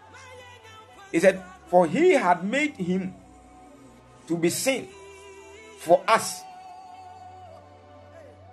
he 1.11 1.19
said, 1.19 1.41
For 1.67 1.87
he 1.87 2.11
had 2.11 2.43
made 2.43 2.75
him 2.75 3.13
to 4.27 4.37
be 4.37 4.49
sin 4.49 4.87
for 5.79 6.03
us 6.07 6.41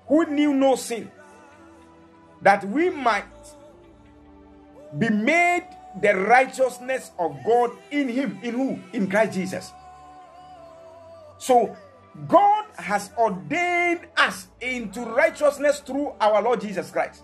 who 0.07 0.27
knew 0.27 0.53
no 0.53 0.77
sin, 0.77 1.11
that 2.43 2.65
we 2.69 2.91
might 2.91 3.25
be 4.99 5.09
made 5.09 5.67
the 6.01 6.15
righteousness 6.15 7.11
of 7.19 7.37
God 7.45 7.71
in 7.91 8.09
him. 8.09 8.39
In 8.43 8.55
who? 8.55 8.79
In 8.93 9.09
Christ 9.09 9.33
Jesus. 9.35 9.73
So 11.39 11.77
God 12.29 12.67
has 12.77 13.11
ordained 13.19 14.07
us 14.17 14.49
into 14.61 15.01
righteousness 15.01 15.81
through 15.81 16.13
our 16.21 16.43
Lord 16.43 16.61
Jesus 16.61 16.91
Christ. 16.91 17.23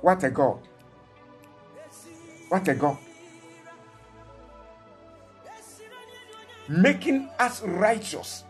What 0.00 0.24
a 0.24 0.30
God. 0.30 0.58
What 2.48 2.66
a 2.66 2.74
God. 2.74 2.98
Making 6.72 7.28
us 7.38 7.60
righteous 7.62 8.44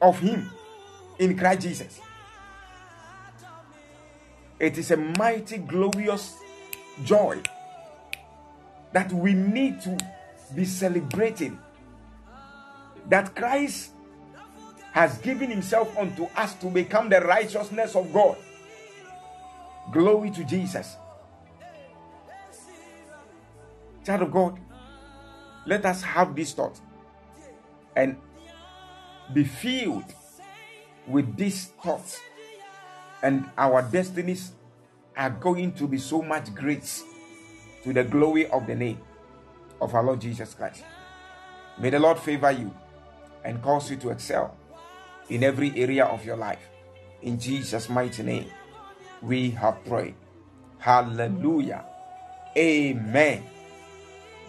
of 0.00 0.18
Him 0.18 0.50
in 1.18 1.36
Christ 1.36 1.60
Jesus. 1.60 2.00
It 4.58 4.78
is 4.78 4.90
a 4.90 4.96
mighty, 4.96 5.58
glorious 5.58 6.34
joy 7.04 7.42
that 8.92 9.12
we 9.12 9.34
need 9.34 9.82
to 9.82 9.98
be 10.54 10.64
celebrating. 10.64 11.58
That 13.10 13.36
Christ 13.36 13.90
has 14.92 15.18
given 15.18 15.50
Himself 15.50 15.94
unto 15.98 16.24
us 16.36 16.54
to 16.54 16.70
become 16.70 17.10
the 17.10 17.20
righteousness 17.20 17.94
of 17.94 18.10
God. 18.14 18.38
Glory 19.92 20.30
to 20.30 20.44
Jesus. 20.44 20.96
Child 24.06 24.22
of 24.22 24.32
God, 24.32 24.58
let 25.66 25.84
us 25.84 26.02
have 26.02 26.34
this 26.34 26.52
thought 26.52 26.80
and 27.96 28.16
be 29.32 29.44
filled 29.44 30.04
with 31.06 31.36
these 31.36 31.66
thoughts, 31.82 32.20
and 33.22 33.50
our 33.56 33.82
destinies 33.82 34.52
are 35.16 35.30
going 35.30 35.72
to 35.72 35.88
be 35.88 35.98
so 35.98 36.22
much 36.22 36.54
great 36.54 37.02
to 37.82 37.92
the 37.92 38.04
glory 38.04 38.46
of 38.48 38.66
the 38.66 38.74
name 38.74 38.98
of 39.80 39.94
our 39.94 40.02
Lord 40.02 40.20
Jesus 40.20 40.54
Christ. 40.54 40.84
May 41.78 41.90
the 41.90 41.98
Lord 41.98 42.18
favor 42.18 42.50
you 42.50 42.74
and 43.44 43.62
cause 43.62 43.90
you 43.90 43.96
to 43.98 44.10
excel 44.10 44.56
in 45.28 45.44
every 45.44 45.72
area 45.76 46.04
of 46.04 46.24
your 46.24 46.36
life. 46.36 46.60
In 47.22 47.38
Jesus' 47.38 47.88
mighty 47.88 48.22
name, 48.22 48.46
we 49.22 49.50
have 49.50 49.84
prayed. 49.84 50.14
Hallelujah. 50.78 51.84
Amen. 52.56 53.42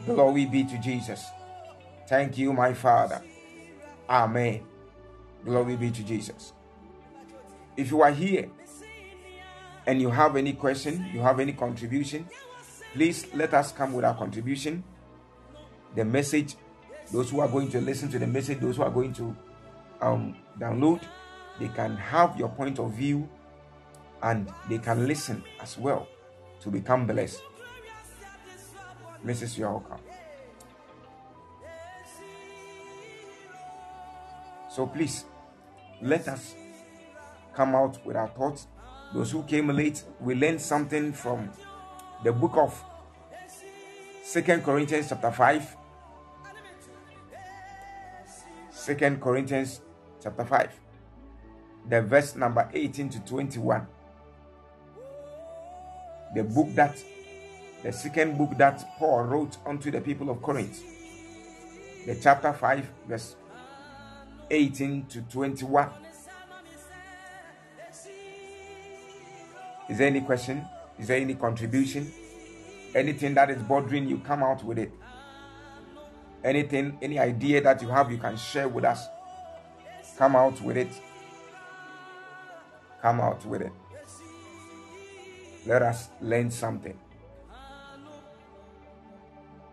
Glory 0.05 0.45
be 0.45 0.63
to 0.63 0.77
Jesus. 0.77 1.25
Thank 2.07 2.38
you, 2.38 2.53
my 2.53 2.73
Father. 2.73 3.21
Amen. 4.09 4.62
Glory 5.45 5.75
be 5.75 5.91
to 5.91 6.03
Jesus. 6.03 6.53
If 7.77 7.91
you 7.91 8.01
are 8.01 8.12
here 8.12 8.49
and 9.85 10.01
you 10.01 10.09
have 10.09 10.35
any 10.35 10.53
question, 10.53 11.09
you 11.13 11.21
have 11.21 11.39
any 11.39 11.53
contribution, 11.53 12.27
please 12.93 13.27
let 13.33 13.53
us 13.53 13.71
come 13.71 13.93
with 13.93 14.05
our 14.05 14.15
contribution. 14.15 14.83
The 15.95 16.05
message, 16.05 16.55
those 17.12 17.29
who 17.29 17.39
are 17.39 17.47
going 17.47 17.69
to 17.71 17.81
listen 17.81 18.09
to 18.09 18.19
the 18.19 18.27
message, 18.27 18.59
those 18.59 18.77
who 18.77 18.83
are 18.83 18.91
going 18.91 19.13
to 19.13 19.35
um, 20.01 20.35
download, 20.59 21.01
they 21.59 21.67
can 21.69 21.95
have 21.97 22.38
your 22.38 22.49
point 22.49 22.79
of 22.79 22.93
view 22.93 23.29
and 24.23 24.51
they 24.69 24.77
can 24.77 25.07
listen 25.07 25.43
as 25.62 25.77
well 25.77 26.07
to 26.62 26.69
become 26.69 27.05
blessed. 27.05 27.41
Mrs. 29.25 29.58
Yoka. 29.58 29.99
So 34.69 34.86
please 34.86 35.25
let 36.01 36.27
us 36.27 36.55
come 37.53 37.75
out 37.75 38.05
with 38.05 38.15
our 38.15 38.29
thoughts. 38.29 38.67
Those 39.13 39.32
who 39.32 39.43
came 39.43 39.69
late, 39.69 40.03
we 40.19 40.36
learned 40.36 40.62
something 40.62 41.12
from 41.12 41.49
the 42.23 42.32
book 42.32 42.55
of 42.55 42.84
Second 44.23 44.63
Corinthians 44.63 45.10
chapter 45.10 45.32
5. 45.32 45.75
Second 48.69 49.19
Corinthians 49.19 49.82
chapter 50.21 50.45
5. 50.45 50.71
The 51.89 52.01
verse 52.03 52.36
number 52.36 52.69
18 52.71 53.10
to 53.10 53.19
21. 53.21 53.88
The 56.36 56.43
book 56.43 56.67
that 56.75 56.95
the 57.84 57.92
second 57.92 58.38
book 58.38 58.58
that 58.58 58.84
Paul 58.98 59.24
wrote 59.24 59.58
unto 59.65 59.89
the 59.92 60.02
people 60.02 60.30
of 60.30 60.42
Corinth. 60.42 60.82
The 62.06 62.15
chapter 62.15 62.52
5, 62.52 62.89
verse 63.08 63.36
18 64.50 65.06
to 65.08 65.22
21. 65.22 65.89
Is 69.89 69.98
there 69.98 70.08
any 70.08 70.22
question? 70.22 70.65
Is 70.98 71.08
there 71.08 71.18
any 71.18 71.36
contribution? 71.36 72.12
Anything 72.94 73.34
that 73.36 73.50
is 73.50 73.62
bothering 73.63 74.08
you, 74.08 74.20
come 74.20 74.44
out 74.44 74.63
with 74.63 74.78
it. 74.78 74.92
Anything, 76.44 76.98
any 77.02 77.20
idea 77.20 77.62
that 77.62 77.82
you 77.82 77.88
have, 77.89 78.12
you 78.12 78.18
can 78.18 78.36
share 78.38 78.68
with 78.68 78.86
us. 78.86 79.08
Come 80.18 80.36
out 80.36 80.60
with 80.62 80.78
it. 80.78 80.89
Come 83.02 83.22
out 83.22 83.46
with 83.46 83.62
it. 83.62 83.72
Let 85.65 85.82
us 85.82 86.10
learn 86.22 86.52
something. 86.52 86.98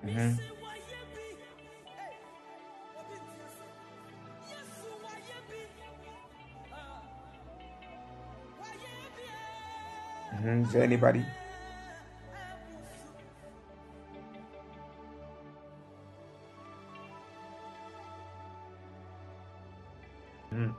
Mm-hmm. 0.06 0.38
Mm-hmm. 10.36 10.62
Is 10.62 10.72
there 10.72 10.84
anybody? 10.84 11.24
Mm. 20.54 20.72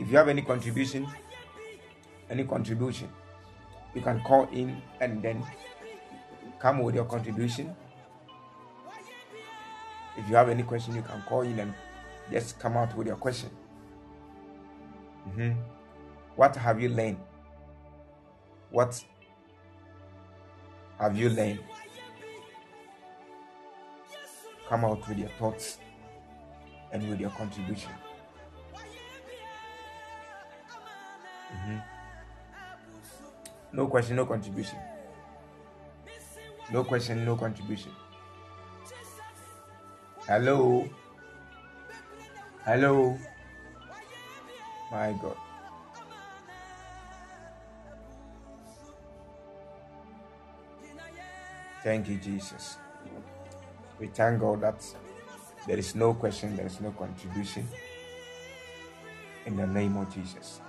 If 0.00 0.10
you 0.10 0.16
have 0.16 0.28
any 0.28 0.42
contribution, 0.42 1.06
any 2.28 2.42
contribution, 2.42 3.08
you 3.94 4.02
can 4.02 4.20
call 4.22 4.48
in 4.52 4.82
and 5.00 5.22
then 5.22 5.44
come 6.58 6.80
with 6.82 6.96
your 6.96 7.04
contribution. 7.04 7.74
If 10.16 10.28
you 10.28 10.36
have 10.36 10.48
any 10.48 10.62
question, 10.62 10.94
you 10.94 11.02
can 11.02 11.22
call 11.22 11.42
in 11.42 11.58
and 11.58 11.74
just 12.30 12.58
come 12.58 12.76
out 12.76 12.96
with 12.96 13.06
your 13.06 13.16
question. 13.16 13.50
Mm-hmm. 15.28 15.52
What 16.36 16.56
have 16.56 16.80
you 16.80 16.88
learned? 16.88 17.18
What 18.70 19.04
have 20.98 21.16
you 21.16 21.28
learned? 21.28 21.60
Come 24.68 24.84
out 24.84 25.08
with 25.08 25.18
your 25.18 25.28
thoughts 25.38 25.78
and 26.92 27.08
with 27.08 27.20
your 27.20 27.30
contribution. 27.30 27.90
Mm-hmm. 31.52 31.78
No 33.72 33.86
question, 33.86 34.16
no 34.16 34.26
contribution. 34.26 34.78
No 36.72 36.82
question, 36.82 37.24
no 37.24 37.36
contribution. 37.36 37.92
Hello. 40.28 40.88
Hello. 42.64 43.16
My 44.90 45.14
God. 45.22 45.36
Thank 51.84 52.08
you, 52.08 52.16
Jesus. 52.16 52.78
We 54.00 54.08
thank 54.08 54.40
God 54.40 54.62
that 54.62 54.84
there 55.68 55.78
is 55.78 55.94
no 55.94 56.12
question, 56.14 56.56
there 56.56 56.66
is 56.66 56.80
no 56.80 56.90
contribution. 56.90 57.68
In 59.46 59.56
the 59.56 59.66
name 59.68 59.96
of 59.96 60.12
Jesus. 60.12 60.60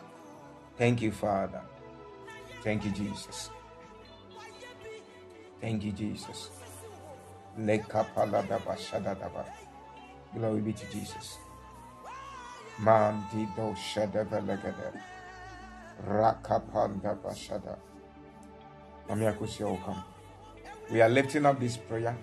Thank 0.78 1.02
you, 1.02 1.12
Father. 1.12 1.62
Thank 2.64 2.86
you, 2.86 2.92
Jesus. 2.92 3.50
Thank 5.60 5.84
you, 5.84 5.92
Jesus. 5.94 6.52
Glory 10.34 10.62
be 10.62 10.74
to 10.74 10.86
Jesus. 10.92 11.38
Man 12.80 13.24
dido 13.34 13.74
shada 13.76 14.26
velegade. 14.26 15.02
Rakapanda 16.08 17.18
bashada. 17.18 17.78
We 20.92 21.02
are 21.02 21.10
lifting 21.10 21.46
up 21.46 21.60
this 21.60 21.78
prayer 21.78 22.16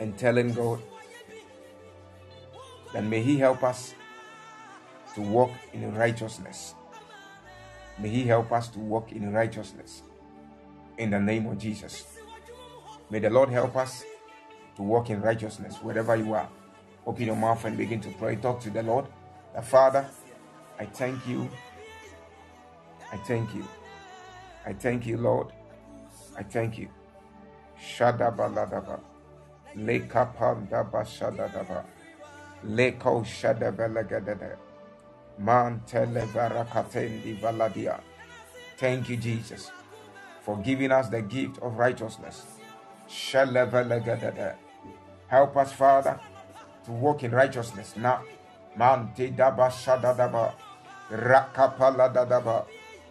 and 0.00 0.16
telling 0.16 0.52
God 0.54 0.80
that 2.94 3.04
may 3.04 3.22
He 3.22 3.38
help 3.38 3.62
us 3.62 3.94
to 5.14 5.20
walk 5.20 5.50
in 5.74 5.94
righteousness. 5.94 6.74
May 7.98 8.08
He 8.08 8.24
help 8.24 8.52
us 8.52 8.68
to 8.68 8.78
walk 8.78 9.12
in 9.12 9.32
righteousness. 9.32 10.02
In 10.98 11.10
the 11.10 11.20
name 11.20 11.46
of 11.46 11.58
Jesus. 11.58 12.06
May 13.12 13.18
the 13.18 13.28
Lord 13.28 13.50
help 13.50 13.76
us 13.76 14.06
to 14.76 14.82
walk 14.82 15.10
in 15.10 15.20
righteousness 15.20 15.76
wherever 15.82 16.16
you 16.16 16.32
are. 16.32 16.48
Open 17.06 17.26
your 17.26 17.36
mouth 17.36 17.62
and 17.66 17.76
begin 17.76 18.00
to 18.00 18.08
pray. 18.12 18.36
Talk 18.36 18.58
to 18.60 18.70
the 18.70 18.82
Lord. 18.82 19.04
The 19.54 19.60
Father, 19.60 20.06
I 20.78 20.86
thank 20.86 21.28
you. 21.28 21.50
I 23.12 23.18
thank 23.18 23.54
you. 23.54 23.68
I 24.64 24.72
thank 24.72 25.04
you, 25.04 25.18
Lord. 25.18 25.48
I 26.38 26.42
thank 26.42 26.78
you. 26.78 26.88
Shadabaladaba. 27.78 28.98
Lekapandaba 29.76 31.04
shadadaba. 31.04 31.84
Leko 32.64 33.22
shadabalagadada. 33.26 34.56
Man 35.38 35.82
televarakatendi 35.86 37.38
valadia. 37.38 38.00
Thank 38.78 39.10
you, 39.10 39.18
Jesus, 39.18 39.70
for 40.40 40.56
giving 40.56 40.90
us 40.90 41.10
the 41.10 41.20
gift 41.20 41.58
of 41.58 41.76
righteousness. 41.76 42.61
Help 45.28 45.56
us, 45.56 45.72
Father, 45.72 46.20
to 46.84 46.92
walk 46.92 47.22
in 47.24 47.30
righteousness. 47.32 47.94
Now, 47.96 48.22
man 48.76 49.12
te 49.16 49.30
daba 49.30 49.70
shadadaba. 49.70 50.52
Rakapaladadaba. 51.10 52.64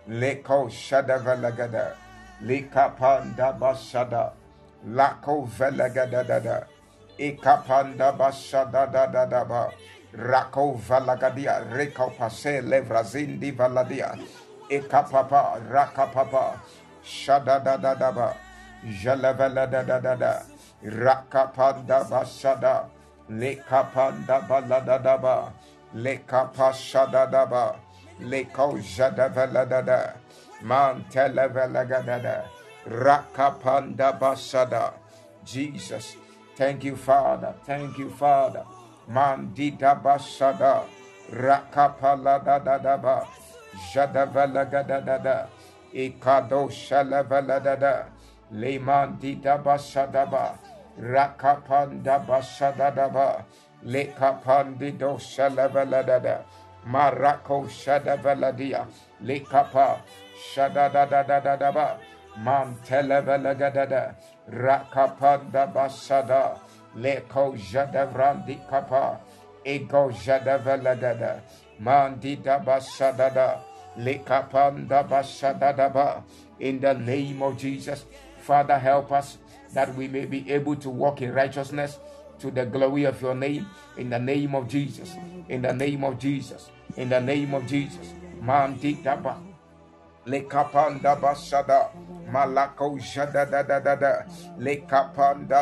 Leko 0.10 0.70
shadavalagada. 0.70 1.96
Likapanda 2.44 3.58
bashada. 3.60 4.34
Lako 4.88 5.48
velagadadada. 5.48 6.66
Ikapanda 7.20 8.18
bashada 8.18 8.92
da 8.92 9.06
da 9.08 9.26
da 9.26 9.44
ba. 9.46 9.72
Rako 10.16 10.78
valagadia. 10.80 11.62
Reko 11.72 12.10
pase 12.18 12.62
levrazindi 12.62 13.52
valadia. 13.56 14.18
Ikapapa 14.70 15.60
rakapapa. 15.70 16.60
Shada 17.04 17.60
da 18.84 19.16
da 19.34 19.34
da 19.50 19.66
da 19.68 19.84
da 19.84 20.00
da 20.00 20.16
da. 20.16 20.44
Rakapanda 20.84 22.04
bashada. 22.10 22.86
Lekapanda 23.30 24.48
balada 24.48 25.00
da 25.04 25.18
ba. 25.18 25.54
Lekapashada 25.96 27.32
da 27.32 27.46
ba. 27.46 27.76
Leko 28.22 28.78
jada 28.82 29.30
velada 29.30 29.86
da. 29.86 30.14
Man 30.64 31.06
televelagadada. 31.12 32.46
Rakapanda 32.88 34.20
basada. 34.20 34.94
Jesus. 35.46 36.16
Thank 36.58 36.84
you, 36.86 36.96
Father. 36.96 37.54
Thank 37.66 37.98
you, 38.00 38.10
Father. 38.10 38.66
Mandita 39.10 40.02
basada. 40.02 40.84
Rakapala 41.32 42.44
da 42.44 42.60
da 42.60 42.78
da 42.80 42.98
ba. 42.98 43.28
Jadavalagada 43.94 45.06
Ikado 45.94 46.70
shalavalada. 46.72 47.74
Lemandita 47.74 48.21
basada 49.64 50.26
ba. 50.30 50.60
Rakapanda 51.00 52.20
basada 52.28 52.94
da 52.94 53.08
ba. 53.08 53.46
Lekapandido 53.86 55.18
shalavalada. 55.18 56.44
Marako 56.86 57.68
shadavaladia. 57.68 58.86
Lekapa 59.24 60.02
shadadadadadaba. 60.54 61.98
Mantelevelagada. 62.38 64.16
Rakapanda 64.50 65.74
basada. 65.74 66.60
Leko 66.98 67.56
jadavrandi 67.56 68.60
kapa. 68.70 69.20
Ego 69.66 70.12
jadavelagada. 70.12 71.42
Mandida 71.82 72.60
basadada. 72.64 73.62
Lekapanda 73.98 75.08
basadadaba. 75.08 76.24
In 76.60 76.80
the 76.80 76.94
name 76.94 77.42
of 77.42 77.58
Jesus. 77.58 78.06
Father, 78.52 78.78
help 78.78 79.14
us 79.14 79.38
that 79.74 79.96
we 79.96 80.10
may 80.10 80.26
be 80.26 80.52
able 80.52 80.76
to 80.76 80.90
walk 80.90 81.22
in 81.22 81.32
righteousness 81.32 81.98
to 82.40 82.52
the 82.52 82.66
glory 82.66 83.06
of 83.06 83.22
your 83.22 83.34
name 83.34 83.66
in 83.96 84.10
the 84.10 84.20
name 84.20 84.56
of 84.56 84.68
Jesus. 84.68 85.16
In 85.48 85.62
the 85.62 85.72
name 85.72 86.04
of 86.04 86.20
Jesus. 86.20 86.70
In 86.98 87.08
the 87.08 87.22
name 87.22 87.54
of 87.54 87.66
Jesus. 87.66 88.12
Lekapanda 90.28 91.16
basada. 91.16 91.92
Malako 92.30 93.00
da 93.32 93.46
da 93.46 93.64
da 93.64 93.96
da. 93.96 94.24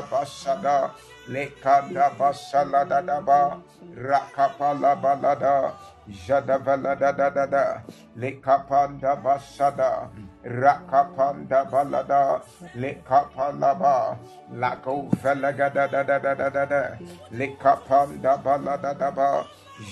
Basada. 0.10 0.90
Lekanda 1.30 2.10
basala 2.18 2.86
da 2.90 3.02
da 3.02 3.22
ba. 3.22 3.62
Rakapala 3.96 4.96
balada. 5.02 5.74
Jada 6.10 6.58
valada 6.58 7.14
da 7.16 7.30
da 7.30 7.46
da. 7.46 7.66
Lekapanda 8.18 9.16
basada. 9.22 10.10
Rakapanda 10.44 11.70
balada. 11.70 12.42
Lekapalaba. 12.76 14.18
Lako 14.54 15.10
velaga 15.22 15.70
da 15.74 15.88
da 15.88 16.04
da 16.04 16.18
da 16.20 16.34
da 16.34 16.50
da 16.50 16.66
da. 16.66 16.84
Lekapanda 17.32 18.42
balada 18.44 18.98
da 18.98 19.12
ba. 19.12 19.46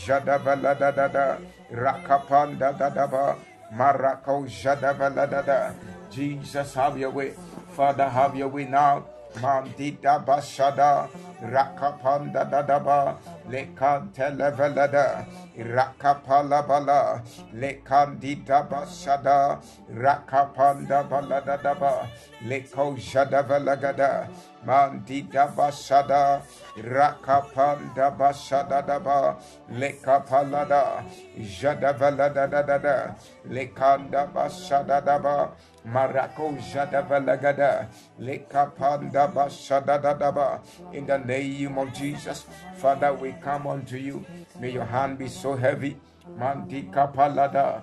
Jada 0.06 0.40
valada 0.40 0.92
da 0.96 1.08
da. 1.08 1.38
Rakapanda 1.72 2.74
da 2.78 2.90
da 2.90 3.06
ba. 3.08 3.36
Marako 3.74 4.48
jada 4.50 4.94
valada 4.98 5.46
da. 5.46 5.72
Jesus, 6.10 6.74
have 6.74 6.98
your 6.98 7.12
way. 7.12 7.34
Father, 7.76 8.10
have 8.10 8.36
your 8.36 8.48
way 8.48 8.66
now. 8.66 9.06
Mandita 9.42 10.24
basada. 10.26 11.08
Rakapanda 11.42 12.50
da 12.50 12.62
da 12.62 12.80
ba. 12.80 13.18
Lekante 13.50 14.30
levelada. 14.38 15.26
Rakapala 15.58 16.68
bala. 16.68 17.22
Lekandita 17.56 18.68
basada. 18.70 19.60
Rakapanda 19.94 21.08
balada 21.10 21.62
da 21.62 21.74
ba. 21.74 22.08
Leko 22.44 22.96
jada 22.98 24.28
velagada. 24.68 24.92
Mandita 25.08 25.56
basada. 25.56 26.42
Rakapanda 26.78 28.18
basada 28.18 28.86
da 28.86 29.00
ba. 29.00 29.38
Lekapalada. 29.72 31.04
Jada 31.40 31.94
velada 31.94 32.50
da 32.50 32.62
da 32.62 32.78
da. 32.78 33.16
Lekanda 33.50 34.28
basada 34.34 35.04
da 35.04 35.20
ba. 35.20 35.52
Marako 35.88 36.58
jada 36.60 37.02
velagada. 37.08 37.88
Lekapanda 38.20 39.32
basada 39.34 40.02
da 40.02 40.14
da 40.14 40.32
ba. 40.32 40.62
In 40.94 41.06
the 41.06 41.18
name 41.18 41.78
of 41.78 41.94
Jesus, 41.94 42.46
Father, 42.78 43.14
we 43.14 43.34
come 43.42 43.68
unto 43.68 43.98
you. 43.98 44.26
May 44.60 44.72
your 44.72 44.86
hand 44.86 45.18
be 45.18 45.28
so 45.28 45.56
heavy. 45.56 45.98
Mandika 46.38 47.08
palada, 47.14 47.82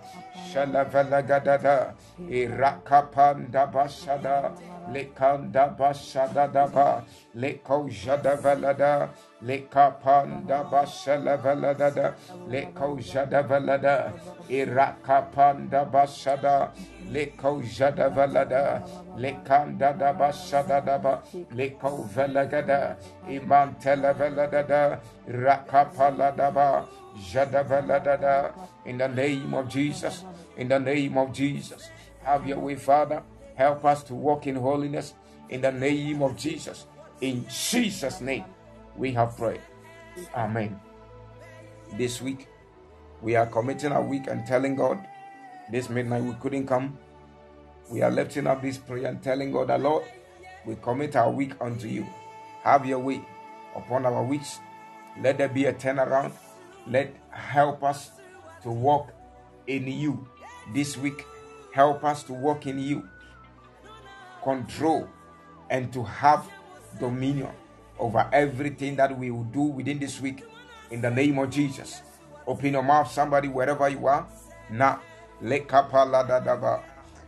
shalavalagadada, 0.52 1.94
irakapanda 2.28 3.66
basada, 3.72 4.52
lekanda 4.92 5.76
basada 5.76 6.48
daba, 6.52 7.04
leko 7.36 7.88
jada 7.88 8.36
valada, 8.36 9.08
lekapanda 9.42 10.68
basala 10.70 11.36
valada, 11.38 12.14
leko 12.48 12.98
jada 13.00 13.42
valada, 13.42 14.12
irakapanda 14.48 15.84
basada, 15.90 16.70
leko 17.10 17.62
jada 17.62 18.10
valada, 18.10 18.82
lekanda 19.16 19.96
da 19.98 20.12
basada 20.12 20.80
daba, 20.84 21.22
leko 21.54 22.08
valagada, 22.08 22.96
imantela 23.28 24.14
valada, 24.14 25.00
rakapala 25.28 26.34
daba, 26.36 26.86
Jadavalada, 27.14 28.52
in 28.84 28.98
the 28.98 29.06
name 29.06 29.54
of 29.54 29.68
Jesus, 29.68 30.24
in 30.56 30.68
the 30.68 30.78
name 30.80 31.16
of 31.16 31.32
Jesus. 31.32 31.88
Have 32.24 32.46
your 32.46 32.58
way, 32.58 32.74
Father. 32.74 33.22
Help 33.54 33.84
us 33.84 34.02
to 34.04 34.14
walk 34.14 34.46
in 34.46 34.56
holiness 34.56 35.14
in 35.48 35.60
the 35.60 35.72
name 35.72 36.22
of 36.22 36.36
Jesus. 36.36 36.86
In 37.20 37.46
Jesus' 37.48 38.20
name, 38.20 38.44
we 38.96 39.12
have 39.12 39.36
prayed. 39.36 39.60
Amen. 40.34 40.78
This 41.96 42.20
week, 42.20 42.48
we 43.22 43.36
are 43.36 43.46
committing 43.46 43.92
our 43.92 44.02
week 44.02 44.26
and 44.26 44.46
telling 44.46 44.76
God 44.76 44.98
this 45.70 45.88
midnight 45.88 46.24
we 46.24 46.34
couldn't 46.34 46.66
come. 46.66 46.98
We 47.90 48.02
are 48.02 48.10
lifting 48.10 48.46
up 48.46 48.62
this 48.62 48.78
prayer 48.78 49.06
and 49.06 49.22
telling 49.22 49.52
God, 49.52 49.68
the 49.68 49.78
Lord, 49.78 50.04
we 50.66 50.76
commit 50.76 51.16
our 51.16 51.30
week 51.30 51.52
unto 51.60 51.86
you. 51.86 52.06
Have 52.62 52.86
your 52.86 52.98
way 52.98 53.20
upon 53.76 54.06
our 54.06 54.22
weeks. 54.22 54.58
Let 55.20 55.38
there 55.38 55.48
be 55.48 55.66
a 55.66 55.72
turnaround 55.72 56.32
let 56.86 57.14
help 57.30 57.82
us 57.82 58.10
to 58.62 58.70
walk 58.70 59.12
in 59.66 59.86
you 59.88 60.28
this 60.74 60.96
week. 60.96 61.24
Help 61.72 62.04
us 62.04 62.22
to 62.24 62.32
walk 62.32 62.66
in 62.66 62.78
you, 62.78 63.08
control, 64.44 65.08
and 65.70 65.92
to 65.92 66.04
have 66.04 66.46
dominion 67.00 67.50
over 67.98 68.28
everything 68.32 68.94
that 68.96 69.16
we 69.18 69.30
will 69.30 69.44
do 69.44 69.62
within 69.62 69.98
this 69.98 70.20
week 70.20 70.44
in 70.90 71.00
the 71.00 71.10
name 71.10 71.38
of 71.38 71.50
Jesus. 71.50 72.02
Open 72.46 72.74
your 72.74 72.82
mouth, 72.82 73.10
somebody, 73.10 73.48
wherever 73.48 73.88
you 73.88 74.06
are. 74.06 74.26
Na 74.70 74.98
lekapa 75.42 76.04
la 76.10 76.22
da 76.22 76.40
da 76.40 76.56
ba 76.56 76.82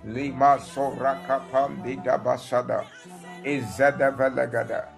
lima 0.04 0.58
sora 0.60 1.20
kapam 1.26 1.82
di 1.82 1.96
da 1.96 2.16
basada 2.18 2.84
izada 3.44 4.10
velegada 4.16 4.88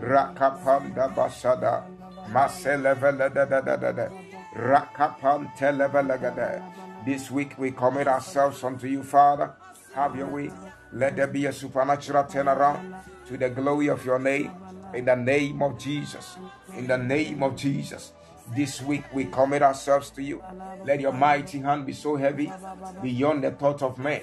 rakapam 0.00 0.94
da 0.94 1.08
basada 1.08 1.84
masele 2.30 2.94
vele 2.94 3.28
da 3.30 3.44
da 3.44 3.60
da 3.60 3.76
da 3.76 3.92
da 3.92 4.08
rakapam 4.54 5.50
televelegada. 5.56 6.62
This 7.04 7.30
week 7.30 7.58
we 7.58 7.70
commit 7.70 8.08
ourselves 8.08 8.62
unto 8.64 8.86
you, 8.86 9.02
Father. 9.02 9.54
Have 9.94 10.16
your 10.16 10.26
way. 10.26 10.50
Let 10.92 11.16
there 11.16 11.26
be 11.26 11.46
a 11.46 11.52
supernatural 11.52 12.24
turnaround 12.24 12.94
to 13.26 13.36
the 13.36 13.50
glory 13.50 13.88
of 13.88 14.04
your 14.04 14.18
name. 14.18 14.52
In 14.94 15.04
the 15.04 15.16
name 15.16 15.62
of 15.62 15.78
Jesus. 15.78 16.36
In 16.76 16.86
the 16.86 16.96
name 16.96 17.42
of 17.42 17.56
Jesus. 17.56 18.12
This 18.56 18.80
week 18.80 19.04
we 19.12 19.26
commit 19.26 19.62
ourselves 19.62 20.10
to 20.10 20.22
you. 20.22 20.42
Let 20.84 21.00
your 21.00 21.12
mighty 21.12 21.58
hand 21.58 21.84
be 21.84 21.92
so 21.92 22.16
heavy 22.16 22.50
beyond 23.02 23.44
the 23.44 23.50
thought 23.50 23.82
of 23.82 23.98
man. 23.98 24.22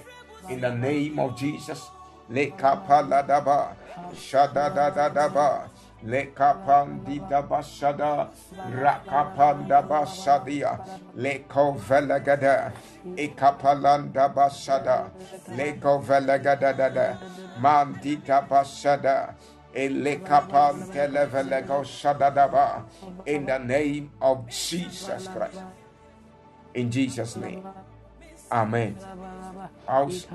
In 0.49 0.61
the 0.61 0.73
name 0.73 1.19
of 1.19 1.37
Jesus. 1.37 1.83
Le 2.27 2.47
kapaladaba, 2.47 3.75
shadadadadaba, 4.15 5.69
le 6.03 6.31
kapandida 6.35 7.41
bashada, 7.47 8.29
rakapanda 8.71 9.81
basadia, 9.87 10.79
le 11.15 11.45
kovelegada, 11.47 12.71
ekapalanda 13.15 14.33
basada, 14.33 15.11
le 15.55 15.73
kovelegada, 15.79 17.17
mandita 17.59 18.47
basada, 18.47 19.35
in 19.75 20.03
the 23.45 23.57
name 23.65 24.11
of 24.21 24.47
Jesus 24.49 25.27
Christ. 25.27 25.59
In 26.73 26.89
Jesus' 26.89 27.35
name. 27.35 27.67
Amen. 28.49 28.95
House, 29.85 30.27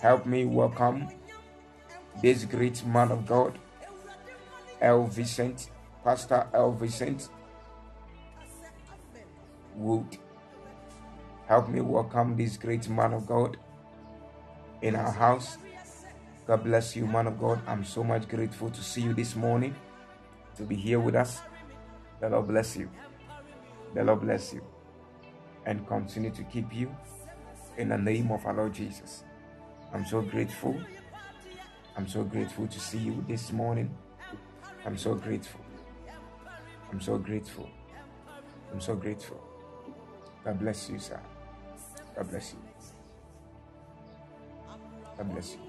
help 0.00 0.26
me 0.26 0.44
welcome 0.44 1.08
this 2.22 2.44
great 2.44 2.84
man 2.86 3.10
of 3.10 3.26
God, 3.26 3.58
El 4.80 5.06
Vicent, 5.08 5.70
Pastor 6.02 6.46
El 6.52 6.72
Vicent 6.72 7.28
would 9.76 10.18
Help 11.46 11.68
me 11.68 11.82
welcome 11.82 12.36
this 12.36 12.56
great 12.56 12.88
man 12.88 13.12
of 13.12 13.26
God 13.26 13.58
in 14.80 14.96
our 14.96 15.10
house 15.10 15.58
God 16.46 16.62
bless 16.62 16.94
you, 16.94 17.06
man 17.06 17.26
of 17.26 17.40
God. 17.40 17.58
I'm 17.66 17.84
so 17.84 18.04
much 18.04 18.28
grateful 18.28 18.68
to 18.68 18.82
see 18.82 19.00
you 19.00 19.14
this 19.14 19.34
morning, 19.34 19.74
to 20.56 20.62
be 20.62 20.76
here 20.76 21.00
with 21.00 21.14
us. 21.14 21.40
The 22.20 22.28
Lord 22.28 22.48
bless 22.48 22.76
you. 22.76 22.90
The 23.94 24.04
Lord 24.04 24.20
bless 24.20 24.52
you. 24.52 24.62
And 25.64 25.86
continue 25.86 26.30
to 26.32 26.42
keep 26.44 26.74
you 26.74 26.94
in 27.78 27.88
the 27.88 27.96
name 27.96 28.30
of 28.30 28.44
our 28.44 28.52
Lord 28.52 28.74
Jesus. 28.74 29.24
I'm 29.94 30.04
so 30.04 30.20
grateful. 30.20 30.78
I'm 31.96 32.08
so 32.08 32.24
grateful 32.24 32.66
to 32.68 32.80
see 32.80 32.98
you 32.98 33.24
this 33.28 33.52
morning. 33.52 33.94
I'm 34.86 34.98
so 34.98 35.14
grateful. 35.14 35.60
I'm 36.92 37.00
so 37.00 37.18
grateful. 37.18 37.68
I'm 38.72 38.80
so 38.80 38.96
grateful. 38.96 39.40
God 40.44 40.58
bless 40.60 40.90
you, 40.90 40.98
sir. 40.98 41.20
God 42.16 42.30
bless 42.30 42.52
you. 42.54 42.58
God 45.18 45.32
bless 45.32 45.52
you. 45.54 45.60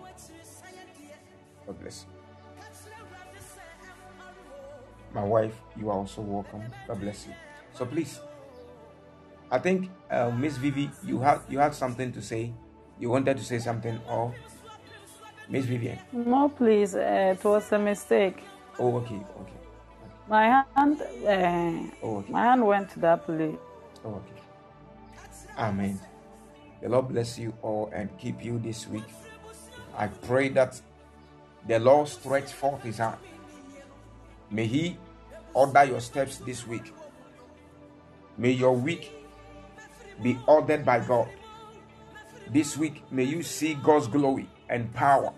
God 1.68 1.80
bless 1.82 2.06
you. 2.06 2.32
My 5.14 5.24
wife, 5.24 5.56
you 5.78 5.90
are 5.90 5.98
also 5.98 6.22
welcome. 6.22 6.64
God 6.88 7.00
bless 7.02 7.28
you. 7.28 7.34
So 7.74 7.86
please, 7.86 8.20
I 9.52 9.60
think 9.60 9.90
uh, 10.12 10.32
Miss 10.32 10.58
Vivi, 10.58 10.92
you 11.06 11.20
had 11.20 11.42
you 11.50 11.60
had 11.60 11.76
something 11.76 12.12
to 12.14 12.22
say. 12.22 12.54
You 13.00 13.10
wanted 13.10 13.38
to 13.38 13.44
say 13.44 13.60
something, 13.60 14.00
or 14.10 14.34
Miss 15.50 15.66
Vivian? 15.66 16.00
No, 16.12 16.50
please. 16.50 16.96
Uh, 16.96 17.36
it 17.38 17.44
was 17.44 17.72
a 17.72 17.80
mistake. 17.80 18.44
Oh, 18.80 18.98
okay, 18.98 19.22
okay. 19.42 19.54
My 20.28 20.66
hand, 20.76 21.02
uh, 21.02 22.06
oh, 22.06 22.18
okay. 22.18 22.32
my 22.32 22.44
hand 22.44 22.66
went 22.66 22.90
to 22.92 23.00
that 23.02 23.26
place. 23.26 23.56
Oh, 24.04 24.16
okay. 24.16 24.42
Amen. 25.58 26.00
The 26.82 26.90
Lord 26.90 27.10
bless 27.10 27.38
you 27.38 27.54
all 27.62 27.90
and 27.94 28.10
keep 28.18 28.44
you 28.44 28.60
this 28.60 28.88
week. 28.88 29.06
I 29.96 30.08
pray 30.08 30.50
that 30.50 30.82
the 31.68 31.80
Lord 31.80 32.08
stretch 32.08 32.52
forth 32.52 32.84
his 32.84 32.98
hand. 32.98 33.18
May 34.50 34.66
he 34.66 34.98
order 35.54 35.84
your 35.84 36.02
steps 36.02 36.38
this 36.38 36.68
week. 36.68 36.92
May 38.38 38.52
your 38.52 38.76
week 38.76 39.12
be 40.22 40.38
ordered 40.48 40.84
by 40.84 41.00
God. 41.00 41.30
This 42.50 42.78
week, 42.78 43.04
may 43.12 43.24
you 43.24 43.42
see 43.42 43.76
God's 43.76 44.08
glory 44.08 44.48
and 44.70 44.94
power 44.94 45.34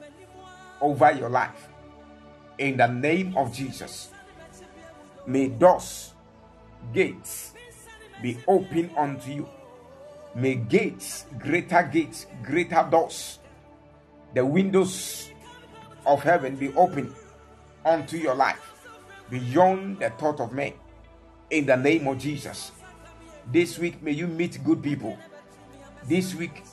over 0.81 1.11
your 1.11 1.29
life. 1.29 1.67
In 2.57 2.77
the 2.77 2.87
name 2.87 3.37
of 3.37 3.53
Jesus, 3.53 4.09
may 5.25 5.47
doors, 5.47 6.13
gates 6.93 7.53
be 8.21 8.37
open 8.47 8.91
unto 8.97 9.31
you. 9.31 9.49
May 10.35 10.55
gates, 10.55 11.25
greater 11.39 11.83
gates, 11.83 12.27
greater 12.43 12.87
doors, 12.89 13.39
the 14.33 14.45
windows 14.45 15.29
of 16.05 16.21
heaven 16.23 16.55
be 16.55 16.73
open 16.75 17.13
unto 17.85 18.17
your 18.17 18.35
life 18.35 18.73
beyond 19.29 19.99
the 19.99 20.09
thought 20.11 20.39
of 20.39 20.53
men. 20.53 20.73
In 21.49 21.65
the 21.65 21.75
name 21.77 22.07
of 22.07 22.17
Jesus. 22.17 22.71
This 23.51 23.79
week, 23.79 24.01
may 24.03 24.11
you 24.11 24.27
meet 24.27 24.61
good 24.63 24.83
people. 24.83 25.17
This 26.03 26.35
week, 26.35 26.63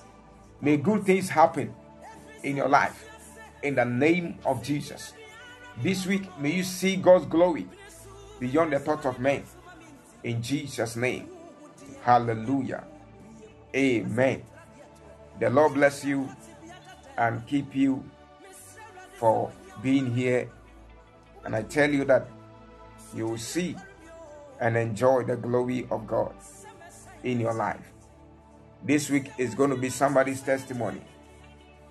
may 0.61 0.76
good 0.76 1.05
things 1.05 1.28
happen 1.28 1.74
in 2.45 2.57
your 2.57 2.68
life. 2.68 3.09
In 3.62 3.74
the 3.74 3.84
name 3.84 4.38
of 4.45 4.62
Jesus. 4.62 5.14
This 5.82 6.07
week, 6.07 6.28
may 6.38 6.53
you 6.53 6.62
see 6.62 6.97
God's 6.97 7.26
glory 7.26 7.66
beyond 8.38 8.72
the 8.72 8.78
thought 8.78 9.07
of 9.07 9.18
men. 9.18 9.42
In 10.22 10.42
Jesus' 10.42 10.97
name. 10.97 11.28
Hallelujah. 12.03 12.84
Amen. 13.74 14.42
The 15.40 15.51
Lord 15.51 15.74
bless 15.74 16.05
you 16.05 16.28
and 17.16 17.45
keep 17.47 17.74
you 17.74 18.05
for 19.14 19.51
being 19.82 20.14
here. 20.14 20.51
And 21.45 21.57
I 21.57 21.62
tell 21.62 21.90
you 21.90 22.05
that 22.05 22.28
you 23.14 23.26
will 23.26 23.38
see 23.38 23.76
and 24.61 24.76
enjoy 24.76 25.24
the 25.24 25.36
glory 25.36 25.86
of 25.90 26.07
God 26.07 26.34
in 27.22 27.40
your 27.40 27.55
life. 27.55 27.92
This 28.84 29.11
week 29.11 29.30
is 29.38 29.55
going 29.55 29.70
to 29.70 29.76
be 29.76 29.88
somebody's 29.88 30.42
testimony. 30.42 31.01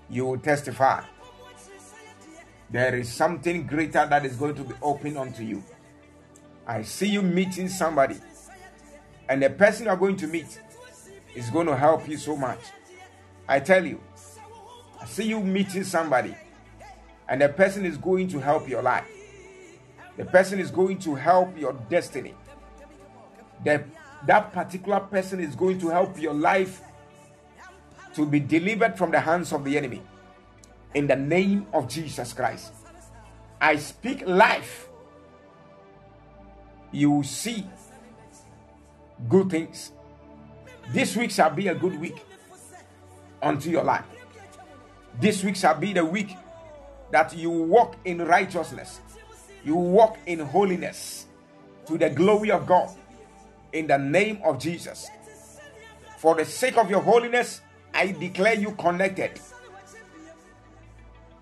You 0.10 0.26
will 0.26 0.38
testify. 0.38 1.04
There 2.70 2.96
is 2.96 3.12
something 3.12 3.68
greater 3.68 4.06
that 4.06 4.26
is 4.26 4.36
going 4.36 4.56
to 4.56 4.64
be 4.64 4.74
open 4.82 5.18
unto 5.18 5.44
you. 5.44 5.64
I 6.66 6.82
see 6.84 7.08
you 7.08 7.22
meeting 7.22 7.68
somebody, 7.68 8.18
and 9.30 9.44
the 9.44 9.50
person 9.50 9.86
you 9.86 9.92
are 9.92 9.98
going 9.98 10.16
to 10.18 10.28
meet 10.28 10.60
is 11.36 11.50
going 11.50 11.68
to 11.68 11.76
help 11.76 12.08
you 12.08 12.18
so 12.18 12.36
much. 12.36 12.60
I 13.48 13.60
tell 13.60 13.86
you, 13.86 14.02
I 15.00 15.06
see 15.06 15.26
you 15.26 15.40
meeting 15.42 15.84
somebody, 15.84 16.36
and 17.28 17.42
the 17.42 17.50
person 17.50 17.86
is 17.86 17.98
going 17.98 18.28
to 18.30 18.40
help 18.40 18.68
your 18.70 18.82
life. 18.82 19.08
The 20.18 20.26
person 20.26 20.60
is 20.60 20.72
going 20.72 21.00
to 21.00 21.16
help 21.16 21.58
your 21.58 21.74
destiny. 21.74 22.34
The, 23.66 23.84
that 24.26 24.54
particular 24.54 25.00
person 25.00 25.40
is 25.40 25.56
going 25.56 25.80
to 25.80 25.90
help 25.90 26.20
your 26.20 26.34
life 26.34 26.82
to 28.16 28.26
be 28.26 28.40
delivered 28.40 28.98
from 28.98 29.12
the 29.12 29.20
hands 29.20 29.52
of 29.52 29.64
the 29.64 29.78
enemy. 29.78 30.02
In 30.94 31.08
the 31.08 31.16
name 31.16 31.66
of 31.74 31.88
Jesus 31.88 32.34
Christ, 32.34 32.72
I 33.60 33.78
speak 33.78 34.24
life. 34.28 34.88
You 36.92 37.10
will 37.12 37.24
see 37.24 37.66
good 39.28 39.50
things. 39.50 39.92
This 40.90 41.16
week 41.16 41.32
shall 41.32 41.50
be 41.50 41.68
a 41.68 41.76
good 41.76 42.00
week 42.00 42.24
unto 43.42 43.70
your 43.70 43.84
life. 43.84 44.06
This 45.20 45.44
week 45.44 45.56
shall 45.56 45.76
be 45.76 45.94
the 45.94 46.06
week 46.06 46.36
that 47.12 47.36
you 47.36 47.50
walk 47.50 47.96
in 48.06 48.20
righteousness, 48.20 49.00
you 49.64 49.76
walk 49.76 50.18
in 50.26 50.40
holiness 50.40 51.28
to 51.86 51.98
the 51.98 52.10
glory 52.10 52.50
of 52.52 52.66
God 52.66 52.90
in 53.72 53.88
the 53.88 53.98
name 53.98 54.40
of 54.44 54.60
Jesus. 54.60 55.08
For 56.18 56.36
the 56.36 56.46
sake 56.46 56.78
of 56.78 56.90
your 56.90 57.02
holiness, 57.02 57.62
I 57.94 58.08
declare 58.12 58.56
you 58.56 58.72
connected 58.72 59.40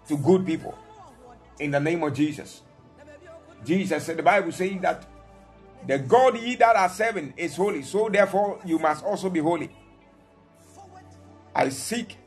to 0.08 0.18
good 0.18 0.45
people 0.45 0.78
in 1.60 1.72
the 1.72 1.80
name 1.80 2.04
of 2.04 2.14
Jesus. 2.14 2.62
Jesus 3.64 4.04
said, 4.04 4.18
the 4.18 4.24
Bible 4.24 4.52
saying 4.52 4.82
that 4.82 5.08
the 5.88 5.99
God 5.99 6.38
ye 6.38 6.56
that 6.56 6.76
are 6.76 6.89
serving 6.89 7.34
is 7.38 7.56
holy, 7.56 7.84
so 7.84 8.10
therefore 8.10 8.60
you 8.66 8.78
must 8.78 9.04
also 9.04 9.30
be 9.30 9.39
holy. 9.39 9.70
I 11.56 11.70
seek 11.70 12.18